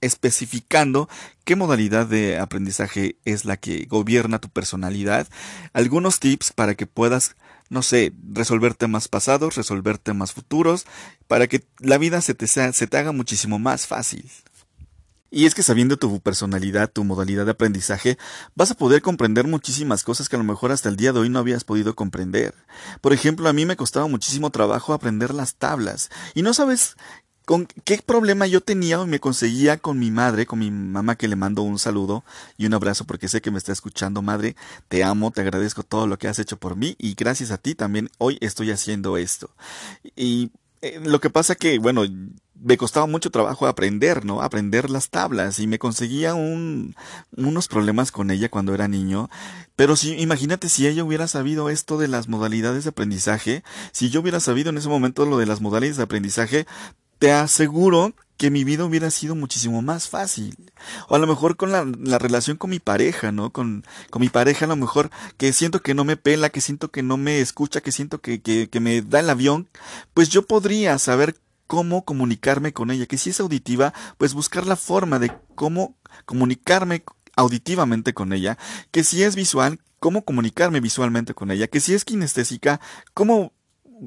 especificando 0.00 1.08
qué 1.44 1.56
modalidad 1.56 2.06
de 2.06 2.38
aprendizaje 2.38 3.16
es 3.24 3.44
la 3.44 3.56
que 3.56 3.86
gobierna 3.86 4.38
tu 4.38 4.48
personalidad, 4.48 5.28
algunos 5.72 6.20
tips 6.20 6.52
para 6.52 6.74
que 6.74 6.86
puedas, 6.86 7.36
no 7.70 7.82
sé, 7.82 8.12
resolver 8.32 8.74
temas 8.74 9.08
pasados, 9.08 9.56
resolver 9.56 9.98
temas 9.98 10.32
futuros, 10.32 10.86
para 11.26 11.46
que 11.46 11.64
la 11.78 11.98
vida 11.98 12.20
se 12.20 12.34
te, 12.34 12.46
se 12.46 12.86
te 12.86 12.96
haga 12.96 13.12
muchísimo 13.12 13.58
más 13.58 13.86
fácil. 13.86 14.30
Y 15.30 15.44
es 15.44 15.54
que 15.54 15.62
sabiendo 15.62 15.98
tu 15.98 16.20
personalidad, 16.20 16.90
tu 16.90 17.04
modalidad 17.04 17.44
de 17.44 17.50
aprendizaje, 17.50 18.16
vas 18.54 18.70
a 18.70 18.74
poder 18.74 19.02
comprender 19.02 19.46
muchísimas 19.46 20.02
cosas 20.02 20.28
que 20.28 20.36
a 20.36 20.38
lo 20.38 20.44
mejor 20.44 20.72
hasta 20.72 20.88
el 20.88 20.96
día 20.96 21.12
de 21.12 21.20
hoy 21.20 21.28
no 21.28 21.38
habías 21.38 21.64
podido 21.64 21.94
comprender. 21.94 22.54
Por 23.02 23.12
ejemplo, 23.12 23.46
a 23.48 23.52
mí 23.52 23.66
me 23.66 23.76
costaba 23.76 24.06
muchísimo 24.06 24.50
trabajo 24.50 24.94
aprender 24.94 25.34
las 25.34 25.56
tablas. 25.56 26.08
Y 26.34 26.40
no 26.40 26.54
sabes 26.54 26.96
con 27.48 27.64
qué 27.64 27.96
problema 28.04 28.46
yo 28.46 28.60
tenía 28.60 29.00
o 29.00 29.06
me 29.06 29.20
conseguía 29.20 29.78
con 29.78 29.98
mi 29.98 30.10
madre, 30.10 30.44
con 30.44 30.58
mi 30.58 30.70
mamá 30.70 31.16
que 31.16 31.28
le 31.28 31.34
mando 31.34 31.62
un 31.62 31.78
saludo 31.78 32.22
y 32.58 32.66
un 32.66 32.74
abrazo 32.74 33.06
porque 33.06 33.26
sé 33.26 33.40
que 33.40 33.50
me 33.50 33.56
está 33.56 33.72
escuchando, 33.72 34.20
madre. 34.20 34.54
Te 34.88 35.02
amo, 35.02 35.30
te 35.30 35.40
agradezco 35.40 35.82
todo 35.82 36.06
lo 36.06 36.18
que 36.18 36.28
has 36.28 36.38
hecho 36.38 36.58
por 36.58 36.76
mí 36.76 36.94
y 36.98 37.14
gracias 37.14 37.50
a 37.50 37.56
ti 37.56 37.74
también 37.74 38.10
hoy 38.18 38.36
estoy 38.42 38.70
haciendo 38.70 39.16
esto. 39.16 39.48
Y 40.14 40.50
eh, 40.82 41.00
lo 41.02 41.22
que 41.22 41.30
pasa 41.30 41.54
que, 41.54 41.78
bueno, 41.78 42.02
me 42.54 42.76
costaba 42.76 43.06
mucho 43.06 43.30
trabajo 43.30 43.66
aprender, 43.66 44.26
¿no? 44.26 44.42
Aprender 44.42 44.90
las 44.90 45.08
tablas 45.08 45.58
y 45.58 45.66
me 45.66 45.78
conseguía 45.78 46.34
un, 46.34 46.96
unos 47.34 47.66
problemas 47.66 48.12
con 48.12 48.30
ella 48.30 48.50
cuando 48.50 48.74
era 48.74 48.88
niño. 48.88 49.30
Pero 49.74 49.96
si, 49.96 50.12
imagínate 50.20 50.68
si 50.68 50.86
ella 50.86 51.02
hubiera 51.02 51.26
sabido 51.26 51.70
esto 51.70 51.96
de 51.96 52.08
las 52.08 52.28
modalidades 52.28 52.84
de 52.84 52.90
aprendizaje, 52.90 53.64
si 53.92 54.10
yo 54.10 54.20
hubiera 54.20 54.38
sabido 54.38 54.68
en 54.68 54.76
ese 54.76 54.90
momento 54.90 55.24
lo 55.24 55.38
de 55.38 55.46
las 55.46 55.62
modalidades 55.62 55.96
de 55.96 56.02
aprendizaje, 56.02 56.66
te 57.18 57.32
aseguro 57.32 58.14
que 58.38 58.50
mi 58.50 58.62
vida 58.62 58.84
hubiera 58.84 59.10
sido 59.10 59.34
muchísimo 59.34 59.82
más 59.82 60.08
fácil. 60.08 60.70
O 61.08 61.16
a 61.16 61.18
lo 61.18 61.26
mejor 61.26 61.56
con 61.56 61.72
la, 61.72 61.84
la, 61.84 62.18
relación 62.18 62.56
con 62.56 62.70
mi 62.70 62.78
pareja, 62.78 63.32
¿no? 63.32 63.50
Con, 63.50 63.84
con 64.10 64.20
mi 64.20 64.28
pareja 64.28 64.64
a 64.64 64.68
lo 64.68 64.76
mejor 64.76 65.10
que 65.36 65.52
siento 65.52 65.82
que 65.82 65.92
no 65.92 66.04
me 66.04 66.16
pela, 66.16 66.48
que 66.48 66.60
siento 66.60 66.90
que 66.90 67.02
no 67.02 67.16
me 67.16 67.40
escucha, 67.40 67.80
que 67.80 67.90
siento 67.90 68.20
que, 68.20 68.40
que, 68.40 68.68
que 68.70 68.80
me 68.80 69.02
da 69.02 69.20
el 69.20 69.30
avión, 69.30 69.68
pues 70.14 70.28
yo 70.28 70.46
podría 70.46 70.98
saber 70.98 71.36
cómo 71.66 72.04
comunicarme 72.04 72.72
con 72.72 72.92
ella, 72.92 73.06
que 73.06 73.18
si 73.18 73.30
es 73.30 73.40
auditiva, 73.40 73.92
pues 74.18 74.34
buscar 74.34 74.66
la 74.66 74.76
forma 74.76 75.18
de 75.18 75.32
cómo 75.56 75.96
comunicarme 76.24 77.02
auditivamente 77.36 78.14
con 78.14 78.32
ella, 78.32 78.56
que 78.92 79.02
si 79.02 79.22
es 79.24 79.34
visual, 79.34 79.80
cómo 79.98 80.24
comunicarme 80.24 80.80
visualmente 80.80 81.34
con 81.34 81.50
ella, 81.50 81.66
que 81.66 81.80
si 81.80 81.92
es 81.92 82.04
kinestésica, 82.04 82.80
cómo 83.14 83.52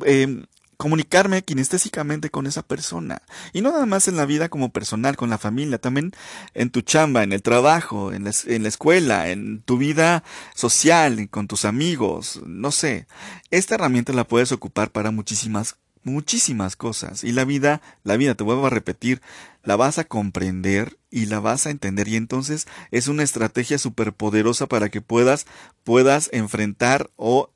eh, 0.06 0.46
comunicarme 0.82 1.44
kinestésicamente 1.44 2.32
con 2.32 2.48
esa 2.48 2.64
persona. 2.64 3.22
Y 3.54 3.62
no 3.62 3.72
nada 3.72 3.86
más 3.86 4.08
en 4.08 4.18
la 4.18 4.26
vida 4.26 4.50
como 4.50 4.72
personal, 4.72 5.16
con 5.16 5.30
la 5.30 5.38
familia, 5.38 5.78
también 5.78 6.12
en 6.56 6.72
tu 6.72 6.82
chamba, 6.82 7.22
en 7.22 7.34
el 7.34 7.44
trabajo, 7.44 8.12
en 8.12 8.24
la, 8.24 8.32
en 8.48 8.64
la 8.64 8.70
escuela, 8.70 9.30
en 9.30 9.62
tu 9.62 9.78
vida 9.78 10.24
social, 10.56 11.30
con 11.30 11.48
tus 11.48 11.66
amigos, 11.66 12.42
no 12.48 12.72
sé. 12.72 13.06
Esta 13.52 13.76
herramienta 13.76 14.12
la 14.12 14.28
puedes 14.28 14.52
ocupar 14.52 14.90
para 14.90 15.12
muchísimas 15.12 15.76
muchísimas 16.04 16.76
cosas 16.76 17.24
y 17.24 17.32
la 17.32 17.46
vida, 17.46 17.80
la 18.04 18.18
vida 18.18 18.34
te 18.34 18.44
vuelvo 18.44 18.66
a 18.66 18.72
repetir, 18.72 19.22
la 19.64 19.76
vas 19.76 20.00
a 20.00 20.04
comprender 20.04 20.98
y 21.12 21.28
la 21.28 21.40
vas 21.40 21.68
a 21.68 21.70
entender 21.70 22.08
y 22.08 22.16
entonces 22.16 22.68
es 22.90 23.08
una 23.08 23.22
estrategia 23.22 23.78
súper 23.78 24.12
poderosa 24.12 24.66
para 24.66 24.90
que 24.90 25.02
puedas 25.02 25.46
puedas 25.84 26.32
enfrentar 26.34 27.12
o 27.18 27.52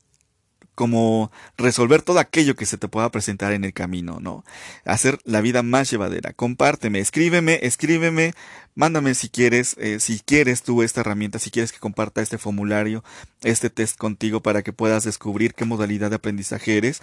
como 0.76 1.32
resolver 1.56 2.02
todo 2.02 2.20
aquello 2.20 2.54
que 2.54 2.66
se 2.66 2.76
te 2.76 2.86
pueda 2.86 3.10
presentar 3.10 3.52
en 3.52 3.64
el 3.64 3.72
camino, 3.72 4.20
¿no? 4.20 4.44
Hacer 4.84 5.18
la 5.24 5.40
vida 5.40 5.62
más 5.64 5.90
llevadera. 5.90 6.34
Compárteme, 6.34 7.00
escríbeme, 7.00 7.58
escríbeme, 7.62 8.34
mándame 8.74 9.14
si 9.14 9.30
quieres, 9.30 9.74
eh, 9.78 9.98
si 10.00 10.20
quieres 10.20 10.62
tú 10.62 10.82
esta 10.82 11.00
herramienta, 11.00 11.38
si 11.38 11.50
quieres 11.50 11.72
que 11.72 11.78
comparta 11.78 12.20
este 12.20 12.36
formulario, 12.36 13.02
este 13.42 13.70
test 13.70 13.96
contigo 13.96 14.42
para 14.42 14.62
que 14.62 14.74
puedas 14.74 15.02
descubrir 15.04 15.54
qué 15.54 15.64
modalidad 15.64 16.10
de 16.10 16.16
aprendizaje 16.16 16.76
eres. 16.76 17.00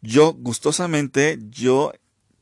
Yo 0.00 0.32
gustosamente, 0.32 1.38
yo 1.50 1.92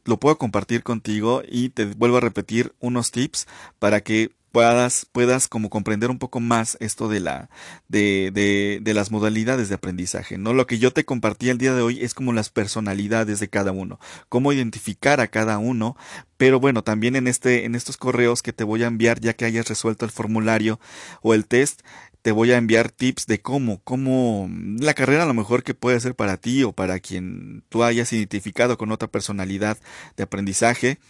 lo 0.04 0.20
puedo 0.20 0.36
compartir 0.36 0.82
contigo 0.82 1.42
y 1.48 1.70
te 1.70 1.86
vuelvo 1.86 2.18
a 2.18 2.20
repetir 2.20 2.74
unos 2.78 3.10
tips 3.10 3.46
para 3.78 4.02
que 4.02 4.32
puedas, 4.54 5.04
puedas 5.10 5.48
como 5.48 5.68
comprender 5.68 6.10
un 6.10 6.20
poco 6.20 6.38
más 6.38 6.76
esto 6.78 7.08
de 7.08 7.18
la, 7.18 7.50
de, 7.88 8.30
de, 8.32 8.78
de, 8.80 8.94
las 8.94 9.10
modalidades 9.10 9.68
de 9.68 9.74
aprendizaje, 9.74 10.38
¿no? 10.38 10.54
Lo 10.54 10.68
que 10.68 10.78
yo 10.78 10.92
te 10.92 11.04
compartí 11.04 11.50
el 11.50 11.58
día 11.58 11.74
de 11.74 11.82
hoy 11.82 12.04
es 12.04 12.14
como 12.14 12.32
las 12.32 12.50
personalidades 12.50 13.40
de 13.40 13.48
cada 13.48 13.72
uno, 13.72 13.98
cómo 14.28 14.52
identificar 14.52 15.20
a 15.20 15.26
cada 15.26 15.58
uno, 15.58 15.96
pero 16.36 16.60
bueno, 16.60 16.84
también 16.84 17.16
en 17.16 17.26
este, 17.26 17.64
en 17.64 17.74
estos 17.74 17.96
correos 17.96 18.44
que 18.44 18.52
te 18.52 18.62
voy 18.62 18.84
a 18.84 18.86
enviar 18.86 19.18
ya 19.18 19.32
que 19.32 19.44
hayas 19.44 19.66
resuelto 19.66 20.04
el 20.04 20.12
formulario 20.12 20.78
o 21.20 21.34
el 21.34 21.46
test, 21.46 21.80
te 22.22 22.30
voy 22.30 22.52
a 22.52 22.56
enviar 22.56 22.92
tips 22.92 23.26
de 23.26 23.40
cómo, 23.40 23.80
cómo 23.82 24.48
la 24.78 24.94
carrera 24.94 25.24
a 25.24 25.26
lo 25.26 25.34
mejor 25.34 25.64
que 25.64 25.74
puede 25.74 25.98
ser 25.98 26.14
para 26.14 26.36
ti 26.36 26.62
o 26.62 26.70
para 26.70 27.00
quien 27.00 27.64
tú 27.70 27.82
hayas 27.82 28.12
identificado 28.12 28.78
con 28.78 28.92
otra 28.92 29.08
personalidad 29.08 29.78
de 30.16 30.22
aprendizaje 30.22 31.00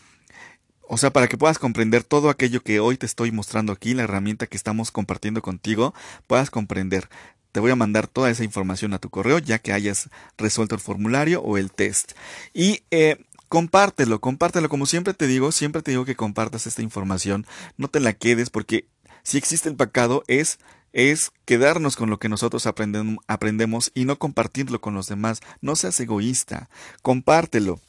o 0.88 0.97
sea, 0.97 1.11
para 1.11 1.29
que 1.29 1.38
puedas 1.38 1.59
comprender 1.59 2.05
todo 2.05 2.31
aquello 2.31 2.62
que 2.62 2.81
hoy 2.81 2.97
te 2.97 3.07
estoy 3.07 3.33
mostrando 3.33 3.73
aquí, 3.73 3.94
la 3.94 4.03
herramienta 4.03 4.47
que 4.47 4.57
estamos 4.57 4.90
compartiendo 4.90 5.42
contigo, 5.42 5.94
puedas 6.27 6.51
comprender. 6.51 7.09
Te 7.53 7.61
voy 7.61 7.70
a 7.70 7.77
mandar 7.77 8.09
toda 8.09 8.31
esa 8.31 8.44
información 8.44 8.94
a 8.94 8.99
tu 8.99 9.11
correo 9.11 9.38
ya 9.38 9.59
que 9.59 9.73
hayas 9.73 10.11
resuelto 10.37 10.75
el 10.75 10.81
formulario 10.81 11.40
o 11.42 11.57
el 11.57 11.70
test. 11.70 12.12
Y 12.53 12.83
eh, 12.90 13.25
compártelo, 13.49 14.20
compártelo. 14.20 14.68
Como 14.68 14.87
siempre 14.87 15.14
te 15.14 15.27
digo, 15.27 15.53
siempre 15.53 15.81
te 15.81 15.92
digo 15.92 16.05
que 16.05 16.16
compartas 16.16 16.66
esta 16.66 16.83
información. 16.83 17.47
No 17.77 17.88
te 17.88 18.01
la 18.01 18.12
quedes 18.12 18.51
porque 18.51 18.88
si 19.23 19.38
existe 19.38 19.68
el 19.68 19.77
pecado 19.77 20.25
es 20.27 20.59
es 20.92 21.33
quedarnos 21.44 21.97
con 21.97 22.09
lo 22.09 22.18
que 22.18 22.29
nosotros 22.29 22.66
aprendemos 22.66 23.90
y 23.94 24.05
no 24.05 24.16
compartirlo 24.16 24.81
con 24.81 24.94
los 24.94 25.09
demás. 25.09 25.40
No 25.61 25.77
seas 25.77 25.99
egoísta, 26.01 26.70
compártelo. 27.03 27.81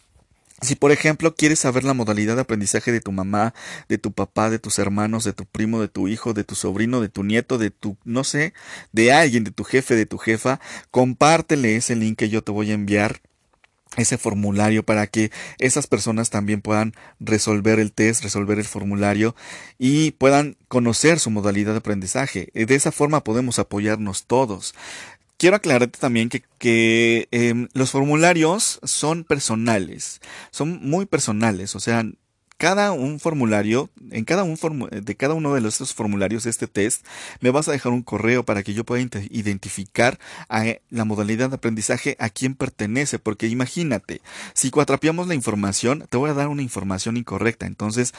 Si 0.62 0.76
por 0.76 0.92
ejemplo 0.92 1.36
quieres 1.36 1.60
saber 1.60 1.84
la 1.84 1.94
modalidad 1.94 2.36
de 2.36 2.42
aprendizaje 2.42 2.92
de 2.92 3.02
tu 3.02 3.12
mamá, 3.12 3.54
de 3.90 3.98
tu 3.98 4.14
papá, 4.14 4.50
de 4.50 4.58
tus 4.58 4.80
hermanos, 4.80 5.26
de 5.26 5.34
tu 5.34 5.46
primo, 5.46 5.82
de 5.82 5.90
tu 5.90 6.08
hijo, 6.08 6.34
de 6.34 6.46
tu 6.46 6.56
sobrino, 6.56 7.02
de 7.02 7.10
tu 7.10 7.24
nieto, 7.24 7.58
de 7.58 7.72
tu, 7.72 7.98
no 8.06 8.24
sé, 8.24 8.54
de 8.94 9.12
alguien, 9.12 9.44
de 9.44 9.52
tu 9.52 9.66
jefe, 9.66 9.96
de 9.96 10.06
tu 10.06 10.18
jefa, 10.18 10.62
compártele 10.92 11.76
ese 11.76 11.96
link 11.96 12.18
que 12.18 12.30
yo 12.30 12.42
te 12.42 12.54
voy 12.54 12.72
a 12.72 12.76
enviar 12.76 13.22
ese 13.98 14.18
formulario 14.18 14.84
para 14.84 15.08
que 15.08 15.32
esas 15.58 15.88
personas 15.88 16.30
también 16.30 16.62
puedan 16.62 16.94
resolver 17.20 17.80
el 17.80 17.92
test, 17.92 18.24
resolver 18.24 18.60
el 18.60 18.66
formulario 18.66 19.36
y 19.78 20.12
puedan 20.12 20.58
conocer 20.68 21.20
su 21.20 21.30
modalidad 21.30 21.74
de 21.74 21.80
aprendizaje. 21.80 22.50
De 22.54 22.76
esa 22.76 22.92
forma 22.92 23.24
podemos 23.24 23.60
apoyarnos 23.60 24.26
todos. 24.26 24.76
Quiero 25.38 25.58
aclararte 25.58 26.00
también 26.00 26.30
que, 26.30 26.44
que 26.58 27.28
em, 27.32 27.68
los 27.74 27.92
formularios 27.92 28.80
son 28.84 29.24
personales, 29.24 30.22
son 30.52 30.80
muy 30.82 31.06
personales, 31.06 31.76
o 31.76 31.80
sea, 31.80 32.06
cada 32.58 32.94
un 32.94 33.20
formulario, 33.20 33.90
en 34.12 34.24
cada 34.24 34.44
un 34.44 34.56
de 34.90 35.16
cada 35.16 35.34
uno 35.34 35.54
de 35.54 35.68
estos 35.68 35.94
formularios 35.94 36.44
de 36.44 36.50
este 36.50 36.68
test, 36.68 37.06
me 37.42 37.52
vas 37.52 37.68
a 37.68 37.72
dejar 37.72 37.92
un 37.92 38.02
correo 38.02 38.46
para 38.46 38.64
que 38.64 38.74
yo 38.74 38.86
pueda 38.86 39.06
identificar 39.30 40.20
a 40.48 40.66
eh, 40.66 40.82
la 40.90 41.06
modalidad 41.06 41.50
de 41.50 41.56
aprendizaje 41.56 42.16
a 42.20 42.30
quién 42.30 42.56
pertenece, 42.56 43.20
porque 43.20 43.48
imagínate, 43.48 44.22
si 44.54 44.72
cuatrapeamos 44.72 45.28
la 45.28 45.36
información, 45.36 46.06
te 46.10 46.18
voy 46.18 46.30
a 46.30 46.34
dar 46.34 46.48
una 46.48 46.62
información 46.62 47.18
incorrecta, 47.18 47.66
entonces 47.66 48.14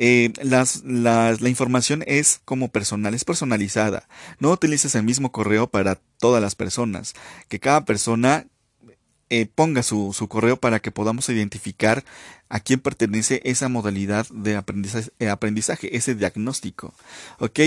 eh, 0.00 0.32
las, 0.40 0.84
las, 0.84 1.40
la 1.40 1.48
información 1.48 2.04
es 2.06 2.40
como 2.44 2.68
personal, 2.68 3.14
es 3.14 3.24
personalizada. 3.24 4.06
No 4.38 4.52
utilices 4.52 4.94
el 4.94 5.02
mismo 5.02 5.32
correo 5.32 5.68
para 5.68 5.96
todas 6.18 6.40
las 6.40 6.54
personas. 6.54 7.14
Que 7.48 7.58
cada 7.58 7.84
persona 7.84 8.46
eh, 9.28 9.46
ponga 9.52 9.82
su, 9.82 10.12
su, 10.12 10.28
correo 10.28 10.56
para 10.56 10.78
que 10.78 10.92
podamos 10.92 11.28
identificar 11.28 12.04
a 12.48 12.60
quién 12.60 12.78
pertenece 12.78 13.40
esa 13.42 13.68
modalidad 13.68 14.28
de 14.30 14.54
aprendizaje, 14.54 15.10
eh, 15.18 15.30
aprendizaje 15.30 15.96
ese 15.96 16.14
diagnóstico. 16.14 16.94
¿Ok? 17.40 17.58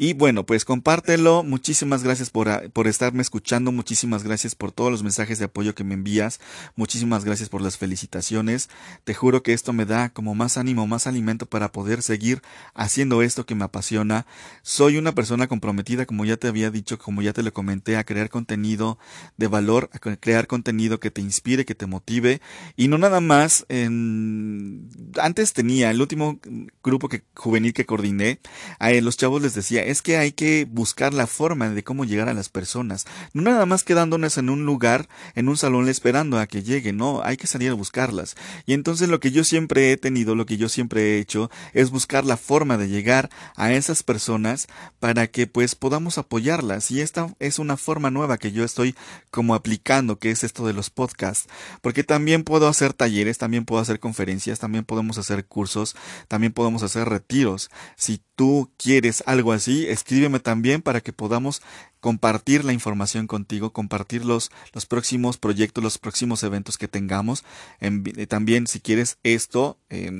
Y 0.00 0.12
bueno, 0.12 0.46
pues 0.46 0.64
compártelo. 0.64 1.42
Muchísimas 1.42 2.04
gracias 2.04 2.30
por, 2.30 2.48
ah, 2.48 2.62
por, 2.72 2.86
estarme 2.86 3.20
escuchando. 3.20 3.72
Muchísimas 3.72 4.22
gracias 4.22 4.54
por 4.54 4.70
todos 4.70 4.92
los 4.92 5.02
mensajes 5.02 5.40
de 5.40 5.46
apoyo 5.46 5.74
que 5.74 5.82
me 5.82 5.94
envías. 5.94 6.38
Muchísimas 6.76 7.24
gracias 7.24 7.48
por 7.48 7.62
las 7.62 7.78
felicitaciones. 7.78 8.70
Te 9.02 9.12
juro 9.12 9.42
que 9.42 9.52
esto 9.52 9.72
me 9.72 9.86
da 9.86 10.10
como 10.10 10.36
más 10.36 10.56
ánimo, 10.56 10.86
más 10.86 11.08
alimento 11.08 11.46
para 11.46 11.72
poder 11.72 12.02
seguir 12.02 12.42
haciendo 12.74 13.22
esto 13.22 13.44
que 13.44 13.56
me 13.56 13.64
apasiona. 13.64 14.24
Soy 14.62 14.98
una 14.98 15.16
persona 15.16 15.48
comprometida, 15.48 16.06
como 16.06 16.24
ya 16.24 16.36
te 16.36 16.46
había 16.46 16.70
dicho, 16.70 16.96
como 16.96 17.20
ya 17.20 17.32
te 17.32 17.42
lo 17.42 17.52
comenté, 17.52 17.96
a 17.96 18.04
crear 18.04 18.30
contenido 18.30 19.00
de 19.36 19.48
valor, 19.48 19.90
a 19.92 19.98
crear 19.98 20.46
contenido 20.46 21.00
que 21.00 21.10
te 21.10 21.22
inspire, 21.22 21.64
que 21.64 21.74
te 21.74 21.86
motive. 21.86 22.40
Y 22.76 22.86
no 22.86 22.98
nada 22.98 23.20
más 23.20 23.66
en... 23.68 24.90
Antes 25.20 25.54
tenía 25.54 25.90
el 25.90 26.00
último 26.00 26.38
grupo 26.84 27.08
que, 27.08 27.24
juvenil 27.34 27.72
que 27.72 27.84
coordiné. 27.84 28.38
A 28.78 28.92
los 28.92 29.16
chavos 29.16 29.42
les 29.42 29.54
decía, 29.54 29.87
es 29.88 30.02
que 30.02 30.18
hay 30.18 30.32
que 30.32 30.66
buscar 30.70 31.14
la 31.14 31.26
forma 31.26 31.70
de 31.70 31.82
cómo 31.82 32.04
llegar 32.04 32.28
a 32.28 32.34
las 32.34 32.50
personas. 32.50 33.06
No 33.32 33.40
nada 33.40 33.64
más 33.64 33.84
quedándonos 33.84 34.36
en 34.36 34.50
un 34.50 34.66
lugar, 34.66 35.08
en 35.34 35.48
un 35.48 35.56
salón 35.56 35.88
esperando 35.88 36.38
a 36.38 36.46
que 36.46 36.62
lleguen, 36.62 36.98
no, 36.98 37.22
hay 37.24 37.38
que 37.38 37.46
salir 37.46 37.70
a 37.70 37.74
buscarlas. 37.74 38.36
Y 38.66 38.74
entonces 38.74 39.08
lo 39.08 39.18
que 39.18 39.30
yo 39.30 39.44
siempre 39.44 39.90
he 39.90 39.96
tenido, 39.96 40.34
lo 40.34 40.44
que 40.44 40.58
yo 40.58 40.68
siempre 40.68 41.00
he 41.00 41.18
hecho, 41.20 41.50
es 41.72 41.90
buscar 41.90 42.26
la 42.26 42.36
forma 42.36 42.76
de 42.76 42.88
llegar 42.88 43.30
a 43.56 43.72
esas 43.72 44.02
personas 44.02 44.66
para 45.00 45.26
que 45.26 45.46
pues 45.46 45.74
podamos 45.74 46.18
apoyarlas. 46.18 46.90
Y 46.90 47.00
esta 47.00 47.34
es 47.38 47.58
una 47.58 47.78
forma 47.78 48.10
nueva 48.10 48.36
que 48.36 48.52
yo 48.52 48.64
estoy 48.64 48.94
como 49.30 49.54
aplicando, 49.54 50.18
que 50.18 50.30
es 50.30 50.44
esto 50.44 50.66
de 50.66 50.74
los 50.74 50.90
podcasts. 50.90 51.48
Porque 51.80 52.04
también 52.04 52.44
puedo 52.44 52.68
hacer 52.68 52.92
talleres, 52.92 53.38
también 53.38 53.64
puedo 53.64 53.80
hacer 53.80 54.00
conferencias, 54.00 54.58
también 54.58 54.84
podemos 54.84 55.16
hacer 55.16 55.46
cursos, 55.46 55.96
también 56.28 56.52
podemos 56.52 56.82
hacer 56.82 57.08
retiros. 57.08 57.70
Si 57.96 58.20
tú 58.36 58.70
quieres 58.76 59.22
algo 59.26 59.52
así, 59.52 59.77
escríbeme 59.86 60.40
también 60.40 60.82
para 60.82 61.00
que 61.00 61.12
podamos 61.12 61.62
compartir 62.00 62.64
la 62.64 62.72
información 62.72 63.26
contigo, 63.26 63.72
compartir 63.72 64.24
los, 64.24 64.50
los 64.72 64.86
próximos 64.86 65.38
proyectos, 65.38 65.82
los 65.82 65.98
próximos 65.98 66.42
eventos 66.42 66.78
que 66.78 66.88
tengamos. 66.88 67.44
Eh, 67.80 68.26
también 68.26 68.66
si 68.66 68.80
quieres 68.80 69.18
esto, 69.22 69.78
eh, 69.90 70.10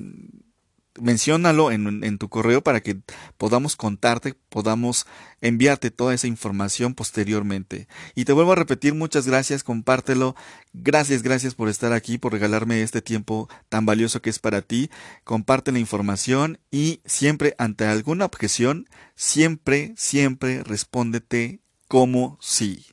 menciónalo 1.01 1.71
en, 1.71 2.19
tu 2.19 2.29
correo 2.29 2.63
para 2.63 2.81
que 2.81 2.99
podamos 3.37 3.77
contarte, 3.77 4.35
podamos 4.49 5.07
enviarte 5.41 5.91
toda 5.91 6.15
esa 6.15 6.27
información 6.27 6.95
posteriormente. 6.95 7.89
Y 8.15 8.25
te 8.25 8.33
vuelvo 8.33 8.53
a 8.53 8.57
repetir, 8.57 8.95
muchas 8.95 9.27
gracias, 9.27 9.63
compártelo. 9.63 10.35
Gracias, 10.73 11.23
gracias 11.23 11.55
por 11.55 11.69
estar 11.69 11.93
aquí, 11.93 12.19
por 12.19 12.33
regalarme 12.33 12.83
este 12.83 13.03
tiempo 13.03 13.49
tan 13.69 13.87
valioso 13.87 14.23
que 14.23 14.31
es 14.31 14.39
para 14.39 14.63
ti. 14.63 14.91
Comparte 15.25 15.73
la 15.73 15.79
información 15.79 16.59
y 16.71 17.01
siempre 17.05 17.55
ante 17.59 17.85
alguna 17.85 18.25
objeción, 18.25 18.89
siempre, 19.15 19.95
siempre 19.97 20.63
respóndete 20.63 21.61
como 21.89 22.39
sí. 22.41 22.87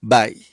Bye. 0.00 0.52